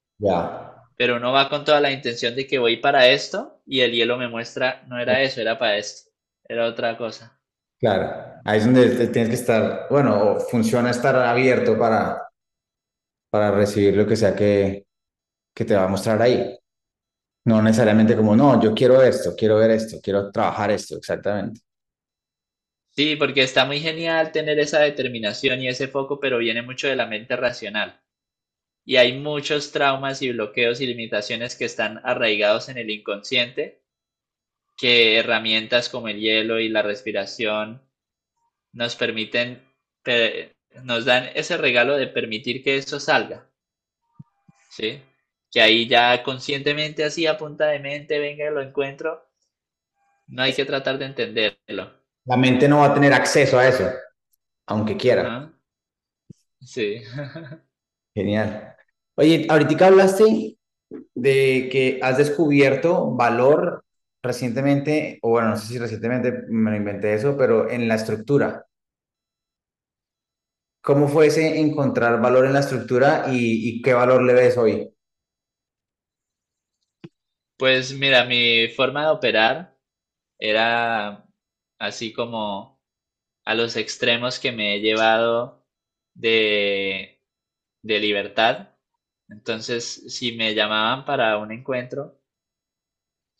pero 0.97 1.17
uno 1.17 1.31
va 1.31 1.49
con 1.49 1.65
toda 1.65 1.81
la 1.81 1.91
intención 1.91 2.35
de 2.35 2.47
que 2.47 2.59
voy 2.59 2.77
para 2.77 3.07
esto 3.09 3.61
y 3.65 3.81
el 3.81 3.91
hielo 3.93 4.17
me 4.17 4.27
muestra, 4.27 4.83
no 4.87 4.99
era 4.99 5.21
eso, 5.21 5.41
era 5.41 5.57
para 5.57 5.77
esto 5.77 6.07
era 6.47 6.65
otra 6.65 6.97
cosa. 6.97 7.39
Claro, 7.79 8.41
ahí 8.43 8.57
es 8.57 8.65
donde 8.65 9.07
tienes 9.07 9.29
que 9.29 9.35
estar, 9.35 9.87
bueno, 9.89 10.39
funciona 10.39 10.89
estar 10.89 11.15
abierto 11.15 11.77
para, 11.77 12.27
para 13.29 13.51
recibir 13.51 13.95
lo 13.95 14.07
que 14.07 14.15
sea 14.15 14.35
que, 14.35 14.87
que 15.53 15.65
te 15.65 15.75
va 15.75 15.83
a 15.83 15.87
mostrar 15.87 16.21
ahí. 16.21 16.57
No 17.47 17.61
necesariamente 17.61 18.13
como, 18.13 18.35
no, 18.35 18.61
yo 18.61 18.73
quiero 18.73 19.01
esto, 19.01 19.33
quiero 19.33 19.55
ver 19.55 19.71
esto, 19.71 20.01
quiero 20.03 20.29
trabajar 20.31 20.69
esto, 20.69 20.97
exactamente. 20.97 21.61
Sí, 22.89 23.15
porque 23.15 23.41
está 23.41 23.63
muy 23.63 23.79
genial 23.79 24.33
tener 24.33 24.59
esa 24.59 24.79
determinación 24.79 25.61
y 25.61 25.69
ese 25.69 25.87
foco, 25.87 26.19
pero 26.19 26.39
viene 26.39 26.61
mucho 26.61 26.89
de 26.89 26.97
la 26.97 27.05
mente 27.05 27.37
racional. 27.37 28.01
Y 28.83 28.97
hay 28.97 29.17
muchos 29.17 29.71
traumas 29.71 30.21
y 30.21 30.33
bloqueos 30.33 30.81
y 30.81 30.87
limitaciones 30.87 31.55
que 31.55 31.63
están 31.63 32.01
arraigados 32.03 32.67
en 32.67 32.79
el 32.79 32.89
inconsciente 32.89 33.81
que 34.75 35.17
herramientas 35.17 35.87
como 35.87 36.09
el 36.09 36.19
hielo 36.19 36.59
y 36.59 36.67
la 36.67 36.81
respiración 36.81 37.81
nos 38.73 38.97
permiten, 38.97 39.63
nos 40.83 41.05
dan 41.05 41.29
ese 41.33 41.55
regalo 41.55 41.95
de 41.95 42.07
permitir 42.07 42.61
que 42.61 42.75
eso 42.75 42.99
salga. 42.99 43.49
¿Sí? 44.69 45.01
Que 45.51 45.61
ahí 45.61 45.87
ya 45.87 46.23
conscientemente, 46.23 47.03
así 47.03 47.25
a 47.25 47.37
punta 47.37 47.67
de 47.67 47.79
mente, 47.79 48.19
venga, 48.19 48.49
lo 48.49 48.61
encuentro. 48.61 49.23
No 50.27 50.43
hay 50.43 50.53
que 50.53 50.65
tratar 50.65 50.97
de 50.97 51.05
entenderlo. 51.05 51.93
La 52.25 52.35
mente 52.35 52.67
no 52.67 52.79
va 52.79 52.87
a 52.87 52.93
tener 52.93 53.13
acceso 53.13 53.57
a 53.57 53.67
eso, 53.67 53.89
aunque 54.65 54.97
quiera. 54.97 55.53
Sí. 56.59 57.01
Genial. 58.13 58.75
Oye, 59.15 59.47
ahorita 59.49 59.87
hablaste 59.87 60.57
de 61.15 61.69
que 61.71 61.99
has 62.01 62.17
descubierto 62.17 63.15
valor 63.15 63.83
recientemente, 64.23 65.19
o 65.21 65.29
bueno, 65.29 65.49
no 65.49 65.57
sé 65.57 65.67
si 65.67 65.79
recientemente 65.79 66.43
me 66.49 66.71
lo 66.71 66.77
inventé 66.77 67.13
eso, 67.13 67.37
pero 67.37 67.69
en 67.69 67.87
la 67.87 67.95
estructura. 67.95 68.65
¿Cómo 70.81 71.07
fue 71.07 71.27
ese 71.27 71.59
encontrar 71.59 72.21
valor 72.21 72.45
en 72.45 72.53
la 72.53 72.61
estructura 72.61 73.25
y, 73.29 73.81
qué 73.81 73.93
valor 73.93 74.23
le 74.23 74.33
ves 74.33 74.57
hoy? 74.57 74.89
Pues 77.57 77.93
mira, 77.93 78.23
mi 78.25 78.67
forma 78.69 79.03
de 79.05 79.11
operar 79.11 79.75
era 80.39 81.25
así 81.79 82.13
como 82.13 82.81
a 83.45 83.55
los 83.55 83.75
extremos 83.77 84.39
que 84.39 84.51
me 84.53 84.75
he 84.75 84.81
llevado 84.81 85.65
de, 86.15 87.21
de 87.83 87.99
libertad. 87.99 88.69
Entonces, 89.29 89.85
si 90.13 90.33
me 90.37 90.55
llamaban 90.55 91.05
para 91.05 91.37
un 91.39 91.51
encuentro, 91.53 92.19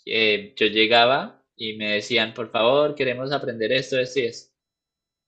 eh, 0.05 0.53
yo 0.55 0.68
llegaba 0.68 1.43
y 1.55 1.74
me 1.78 1.93
decían, 1.93 2.34
por 2.34 2.49
favor, 2.51 2.95
queremos 2.95 3.32
aprender 3.32 3.72
esto, 3.72 3.99
esto 3.99 4.20
y 4.20 4.26
esto. 4.26 4.53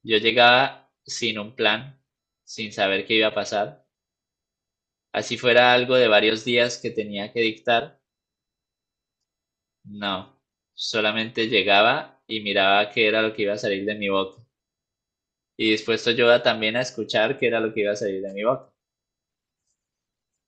Yo 0.03 0.17
llegaba 0.17 0.91
sin 1.05 1.39
un 1.39 1.55
plan, 1.55 2.01
sin 2.45 2.73
saber 2.73 3.05
qué 3.05 3.15
iba 3.15 3.29
a 3.29 3.35
pasar. 3.35 3.85
Así 5.13 5.37
fuera 5.37 5.71
algo 5.71 5.97
de 5.97 6.07
varios 6.07 6.43
días 6.43 6.79
que 6.79 6.89
tenía 6.89 7.31
que 7.31 7.41
dictar. 7.41 7.98
No, 9.83 10.39
solamente 10.73 11.49
llegaba 11.49 12.21
y 12.27 12.39
miraba 12.39 12.89
qué 12.91 13.09
era 13.09 13.21
lo 13.21 13.33
que 13.33 13.41
iba 13.41 13.55
a 13.55 13.57
salir 13.57 13.83
de 13.83 13.95
mi 13.95 14.07
boca. 14.07 14.41
y 15.57 15.69
dispuesto 15.69 16.09
yo 16.09 16.41
también 16.41 16.75
a 16.75 16.81
escuchar 16.81 17.37
qué 17.37 17.45
era 17.45 17.59
lo 17.59 17.71
que 17.71 17.81
iba 17.81 17.91
a 17.91 17.95
salir 17.95 18.19
de 18.23 18.33
mi 18.33 18.43
boca. 18.43 18.73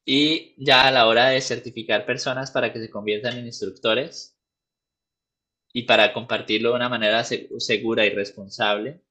Y 0.05 0.53
ya 0.63 0.85
a 0.87 0.91
la 0.91 1.07
hora 1.07 1.29
de 1.29 1.41
certificar 1.41 2.05
personas 2.05 2.51
para 2.51 2.71
que 2.71 2.77
se 2.79 2.91
conviertan 2.91 3.35
en 3.39 3.47
instructores 3.47 4.37
y 5.73 5.83
para 5.83 6.13
compartirlo 6.13 6.69
de 6.69 6.75
una 6.75 6.87
manera 6.87 7.23
segura 7.25 8.05
y 8.05 8.09
responsable, 8.11 9.01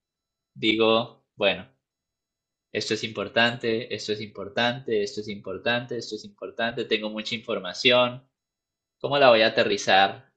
digo, 0.54 1.24
bueno, 1.36 1.68
esto 2.72 2.94
es 2.94 3.04
importante, 3.04 3.94
esto 3.94 4.12
es 4.12 4.20
importante, 4.20 5.02
esto 5.04 5.20
es 5.20 5.28
importante, 5.28 5.96
esto 5.96 6.16
es 6.16 6.24
importante, 6.24 6.84
tengo 6.84 7.08
mucha 7.10 7.34
información, 7.36 8.24
¿cómo 9.00 9.18
la 9.18 9.30
voy 9.30 9.42
a 9.42 9.48
aterrizar? 9.48 10.32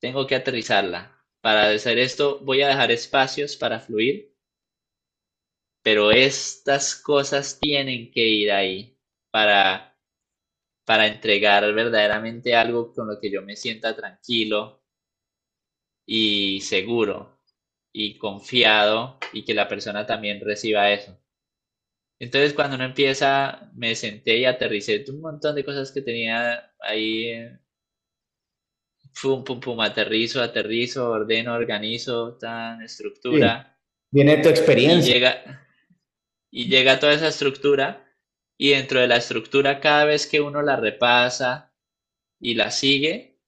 Tengo 0.00 0.26
que 0.26 0.34
aterrizarla. 0.34 1.18
Para 1.40 1.70
hacer 1.70 1.98
esto 1.98 2.40
voy 2.40 2.62
a 2.62 2.68
dejar 2.68 2.92
espacios 2.92 3.56
para 3.56 3.80
fluir, 3.80 4.32
pero 5.82 6.10
estas 6.10 6.94
cosas 6.94 7.58
tienen 7.60 8.10
que 8.10 8.26
ir 8.26 8.52
ahí 8.52 8.96
para, 9.30 9.98
para 10.84 11.06
entregar 11.06 11.72
verdaderamente 11.74 12.54
algo 12.54 12.92
con 12.92 13.08
lo 13.08 13.18
que 13.20 13.30
yo 13.30 13.42
me 13.42 13.56
sienta 13.56 13.96
tranquilo 13.96 14.82
y 16.06 16.60
seguro 16.60 17.40
y 17.92 18.18
confiado 18.18 19.18
y 19.32 19.44
que 19.44 19.54
la 19.54 19.68
persona 19.68 20.06
también 20.06 20.40
reciba 20.40 20.90
eso. 20.92 21.18
Entonces 22.22 22.54
cuando 22.54 22.76
uno 22.76 22.84
empieza, 22.84 23.68
me 23.74 23.96
senté 23.96 24.36
y 24.36 24.44
aterricé 24.44 25.04
un 25.08 25.20
montón 25.20 25.56
de 25.56 25.64
cosas 25.64 25.90
que 25.90 26.02
tenía 26.02 26.72
ahí. 26.78 27.34
Pum, 29.20 29.42
pum, 29.42 29.58
pum, 29.58 29.80
aterrizo, 29.80 30.40
aterrizo, 30.40 31.10
ordeno, 31.10 31.52
organizo, 31.52 32.38
tan 32.38 32.80
estructura. 32.80 33.76
Viene 34.12 34.36
tu 34.36 34.50
experiencia. 34.50 35.10
Y 35.10 35.14
llega, 35.14 35.66
y 36.48 36.68
llega 36.68 37.00
toda 37.00 37.14
esa 37.14 37.26
estructura 37.26 38.08
y 38.56 38.70
dentro 38.70 39.00
de 39.00 39.08
la 39.08 39.16
estructura 39.16 39.80
cada 39.80 40.04
vez 40.04 40.28
que 40.28 40.40
uno 40.40 40.62
la 40.62 40.76
repasa 40.76 41.74
y 42.38 42.54
la 42.54 42.70
sigue, 42.70 43.40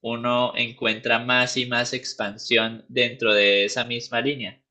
uno 0.00 0.54
encuentra 0.56 1.18
más 1.18 1.58
y 1.58 1.66
más 1.66 1.92
expansión 1.92 2.86
dentro 2.88 3.34
de 3.34 3.66
esa 3.66 3.84
misma 3.84 4.22
línea. 4.22 4.61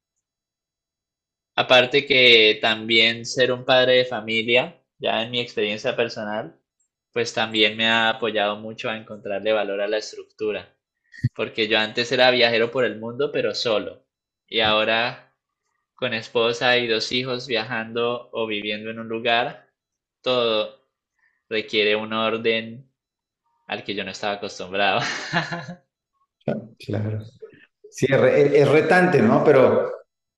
Aparte 1.56 2.06
que 2.06 2.60
también 2.62 3.26
ser 3.26 3.52
un 3.52 3.66
padre 3.66 3.94
de 3.98 4.06
familia, 4.06 4.82
ya 4.98 5.22
en 5.24 5.32
mi 5.32 5.40
experiencia 5.40 5.96
personal, 5.96 6.58
pues 7.12 7.34
también 7.34 7.76
me 7.78 7.88
ha 7.88 8.10
apoyado 8.10 8.56
mucho 8.58 8.90
a 8.90 8.98
encontrarle 8.98 9.52
valor 9.52 9.82
a 9.82 9.88
la 9.88 9.98
estructura. 9.98 10.76
Porque 11.36 11.68
yo 11.68 11.78
antes 11.78 12.12
era 12.12 12.32
viajero 12.32 12.72
por 12.72 12.86
el 12.86 13.00
mundo, 13.00 13.32
pero 13.32 13.54
solo. 13.54 14.06
Y 14.48 14.62
ahora 14.62 15.36
con 15.96 16.14
esposa 16.14 16.78
y 16.78 16.88
dos 16.88 17.12
hijos 17.12 17.48
viajando 17.48 18.30
o 18.32 18.48
viviendo 18.48 18.90
en 18.90 19.00
un 19.00 19.08
lugar, 19.08 19.68
todo 20.22 20.82
requiere 21.48 21.96
un 21.96 22.14
orden 22.14 22.90
al 23.68 23.84
que 23.84 23.94
yo 23.94 24.04
no 24.04 24.12
estaba 24.12 24.34
acostumbrado. 24.34 25.02
claro. 26.80 27.24
Sí, 27.90 28.08
es, 28.10 28.68
retante, 28.68 29.22
¿no? 29.22 29.44
Pero, 29.44 29.92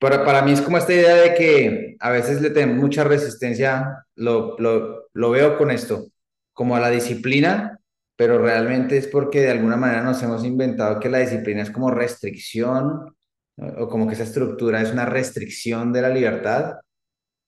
pero, 0.04 0.26
para 0.26 0.42
mí 0.42 0.52
es 0.52 0.62
como 0.62 0.78
esta 0.78 0.94
idea 0.94 1.16
de 1.16 1.34
que 1.34 1.96
a 1.98 2.10
veces 2.10 2.42
le 2.42 2.50
tenemos 2.50 2.76
mucha 2.76 3.06
resistencia, 3.06 4.06
lo, 4.16 4.58
lo, 4.60 5.08
lo 5.14 5.30
veo 5.32 5.58
con 5.58 5.72
esto, 5.72 6.08
como 6.52 6.76
a 6.76 6.82
la 6.82 6.90
disciplina, 6.90 7.80
pero 8.18 8.38
realmente 8.38 8.98
es 8.98 9.08
porque 9.08 9.40
de 9.40 9.52
alguna 9.52 9.78
manera 9.78 10.04
nos 10.04 10.22
hemos 10.22 10.44
inventado 10.44 11.00
que 11.00 11.08
la 11.08 11.20
disciplina 11.20 11.62
es 11.64 11.72
como 11.72 11.90
restricción 11.90 13.16
o 13.56 13.88
como 13.88 14.06
que 14.06 14.16
esa 14.16 14.24
estructura 14.24 14.82
es 14.82 14.92
una 14.92 15.06
restricción 15.06 15.94
de 15.94 16.02
la 16.02 16.10
libertad 16.10 16.82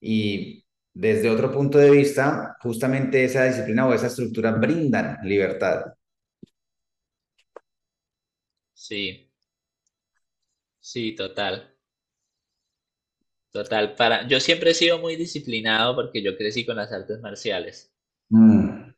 y 0.00 0.64
desde 0.94 1.28
otro 1.28 1.52
punto 1.52 1.76
de 1.76 1.90
vista, 1.90 2.56
justamente 2.62 3.22
esa 3.22 3.44
disciplina 3.44 3.86
o 3.86 3.92
esa 3.92 4.06
estructura 4.06 4.52
brindan 4.52 5.18
libertad. 5.24 5.84
Sí, 8.74 9.30
sí, 10.80 11.14
total. 11.14 11.75
Total, 13.56 13.94
para, 13.94 14.28
yo 14.28 14.38
siempre 14.38 14.72
he 14.72 14.74
sido 14.74 14.98
muy 14.98 15.16
disciplinado 15.16 15.94
porque 15.94 16.20
yo 16.20 16.36
crecí 16.36 16.66
con 16.66 16.76
las 16.76 16.92
artes 16.92 17.18
marciales. 17.20 17.90
Mm. 18.28 18.90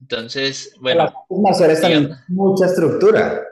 Entonces, 0.00 0.74
bueno. 0.80 1.04
Las 1.04 1.14
artes 1.14 1.38
marciales 1.38 1.80
también 1.82 2.16
mucha 2.28 2.64
estructura. 2.64 3.46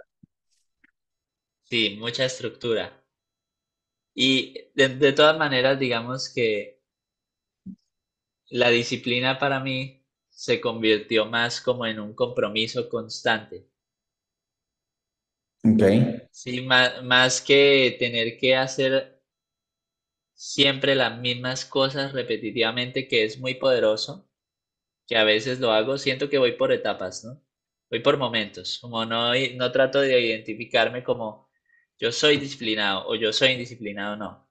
Sí, 1.64 1.98
mucha 2.00 2.24
estructura. 2.24 3.04
Y 4.14 4.54
de 4.74 5.12
todas 5.12 5.36
maneras, 5.36 5.78
digamos 5.78 6.32
que 6.32 6.80
la 8.48 8.70
disciplina 8.70 9.38
para 9.38 9.60
mí 9.60 10.02
se 10.30 10.58
convirtió 10.58 11.26
más 11.26 11.60
como 11.60 11.84
en 11.84 12.00
un 12.00 12.14
compromiso 12.14 12.88
constante. 12.88 13.68
Ok. 15.62 15.82
Sí, 16.30 16.62
más, 16.62 17.42
que 17.42 17.94
tener 17.98 18.38
que 18.38 18.56
hacer 18.56 19.11
siempre 20.42 20.96
las 20.96 21.18
mismas 21.20 21.64
cosas 21.64 22.12
repetitivamente, 22.12 23.06
que 23.06 23.24
es 23.24 23.38
muy 23.38 23.54
poderoso, 23.54 24.28
que 25.06 25.16
a 25.16 25.24
veces 25.24 25.60
lo 25.60 25.72
hago, 25.72 25.98
siento 25.98 26.28
que 26.30 26.38
voy 26.38 26.52
por 26.52 26.72
etapas, 26.72 27.24
¿no? 27.24 27.42
Voy 27.90 28.00
por 28.00 28.18
momentos, 28.18 28.78
como 28.80 29.04
no, 29.06 29.32
no 29.56 29.72
trato 29.72 30.00
de 30.00 30.20
identificarme 30.20 31.04
como 31.04 31.50
yo 31.98 32.12
soy 32.12 32.38
disciplinado 32.38 33.06
o 33.08 33.14
yo 33.16 33.32
soy 33.32 33.50
indisciplinado, 33.52 34.16
no. 34.16 34.48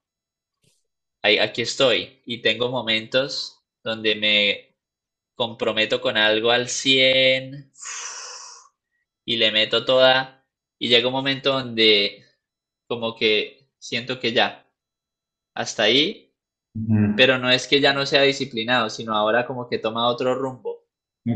Ahí, 1.24 1.38
aquí 1.40 1.62
estoy 1.64 2.22
y 2.26 2.42
tengo 2.42 2.70
momentos 2.70 3.60
donde 3.84 4.16
me 4.16 4.78
comprometo 5.36 6.02
con 6.02 6.18
algo 6.18 6.52
al 6.52 6.70
100 6.70 7.72
y 9.26 9.38
le 9.38 9.52
meto 9.52 9.86
toda 9.86 10.46
y 10.80 10.90
llega 10.90 11.08
un 11.08 11.14
momento 11.14 11.54
donde 11.54 12.26
como 12.88 13.16
que 13.16 13.70
siento 13.80 14.20
que 14.20 14.34
ya, 14.34 14.61
hasta 15.54 15.84
ahí, 15.84 16.34
pero 17.18 17.38
no 17.38 17.50
es 17.50 17.68
que 17.68 17.82
ya 17.82 17.94
no 17.94 18.06
sea 18.06 18.22
disciplinado, 18.22 18.90
sino 18.90 19.14
ahora 19.14 19.46
como 19.46 19.68
que 19.68 19.80
toma 19.80 20.08
otro 20.08 20.36
rumbo. 20.36 20.86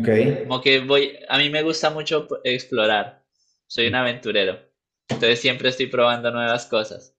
Okay. 0.01 0.43
Como 0.47 0.61
que 0.61 0.79
voy, 0.79 1.17
a 1.27 1.37
mí 1.37 1.49
me 1.49 1.61
gusta 1.61 1.89
mucho 1.89 2.27
explorar, 2.43 3.23
soy 3.67 3.87
un 3.87 3.95
aventurero, 3.95 4.59
entonces 5.07 5.39
siempre 5.39 5.69
estoy 5.69 5.87
probando 5.87 6.31
nuevas 6.31 6.65
cosas. 6.65 7.15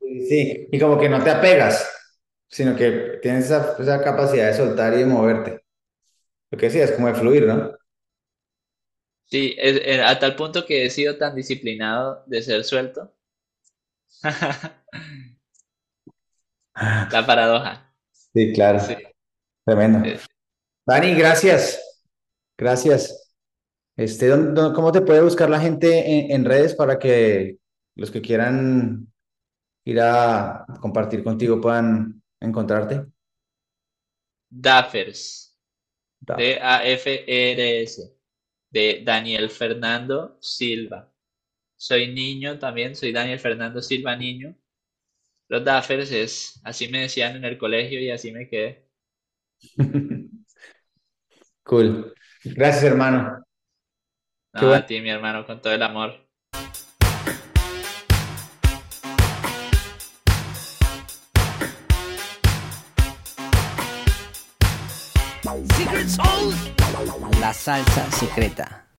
Sí, 0.00 0.68
y 0.70 0.78
como 0.78 0.98
que 0.98 1.08
no 1.08 1.22
te 1.22 1.30
apegas 1.30 1.90
sino 2.54 2.76
que 2.76 3.18
tienes 3.20 3.46
esa, 3.46 3.76
esa 3.80 4.00
capacidad 4.04 4.46
de 4.46 4.56
soltar 4.56 4.94
y 4.94 4.98
de 4.98 5.06
moverte. 5.06 5.64
Lo 6.52 6.58
que 6.58 6.66
decía 6.66 6.84
es 6.84 6.92
como 6.92 7.08
de 7.08 7.14
fluir, 7.14 7.46
¿no? 7.46 7.72
Sí, 9.24 9.56
es, 9.58 9.98
a 9.98 10.16
tal 10.20 10.36
punto 10.36 10.64
que 10.64 10.86
he 10.86 10.90
sido 10.90 11.16
tan 11.16 11.34
disciplinado 11.34 12.22
de 12.26 12.42
ser 12.42 12.62
suelto. 12.62 13.12
La 16.74 17.24
paradoja. 17.26 17.94
Sí, 18.10 18.52
claro. 18.52 18.80
Tremendo. 19.64 20.02
Dani, 20.86 21.14
gracias. 21.14 22.02
Gracias. 22.58 23.32
Este, 23.96 24.30
¿cómo 24.74 24.90
te 24.90 25.02
puede 25.02 25.22
buscar 25.22 25.48
la 25.48 25.60
gente 25.60 26.32
en 26.34 26.44
redes 26.44 26.74
para 26.74 26.98
que 26.98 27.58
los 27.94 28.10
que 28.10 28.20
quieran 28.20 29.06
ir 29.84 30.00
a 30.00 30.66
compartir 30.80 31.22
contigo 31.22 31.60
puedan 31.60 32.22
encontrarte? 32.40 33.06
Daffers. 34.50 35.56
D-A-F-R-S. 36.20 38.16
De 38.70 39.02
Daniel 39.04 39.50
Fernando 39.50 40.36
Silva. 40.40 41.12
Soy 41.76 42.12
niño 42.12 42.58
también, 42.58 42.96
soy 42.96 43.12
Daniel 43.12 43.38
Fernando 43.38 43.80
Silva 43.80 44.16
Niño. 44.16 44.56
Los 45.48 45.62
Daffers 45.62 46.10
es, 46.10 46.60
así 46.64 46.88
me 46.88 47.00
decían 47.00 47.36
en 47.36 47.44
el 47.44 47.58
colegio 47.58 48.00
y 48.00 48.10
así 48.10 48.32
me 48.32 48.48
quedé. 48.48 48.88
cool. 51.62 52.14
Gracias, 52.44 52.84
hermano. 52.84 53.44
a 54.52 54.86
ti, 54.86 55.00
mi 55.00 55.10
hermano, 55.10 55.44
con 55.46 55.60
todo 55.60 55.74
el 55.74 55.82
amor. 55.82 56.24
La 67.40 67.52
salsa 67.52 68.10
secreta. 68.10 68.83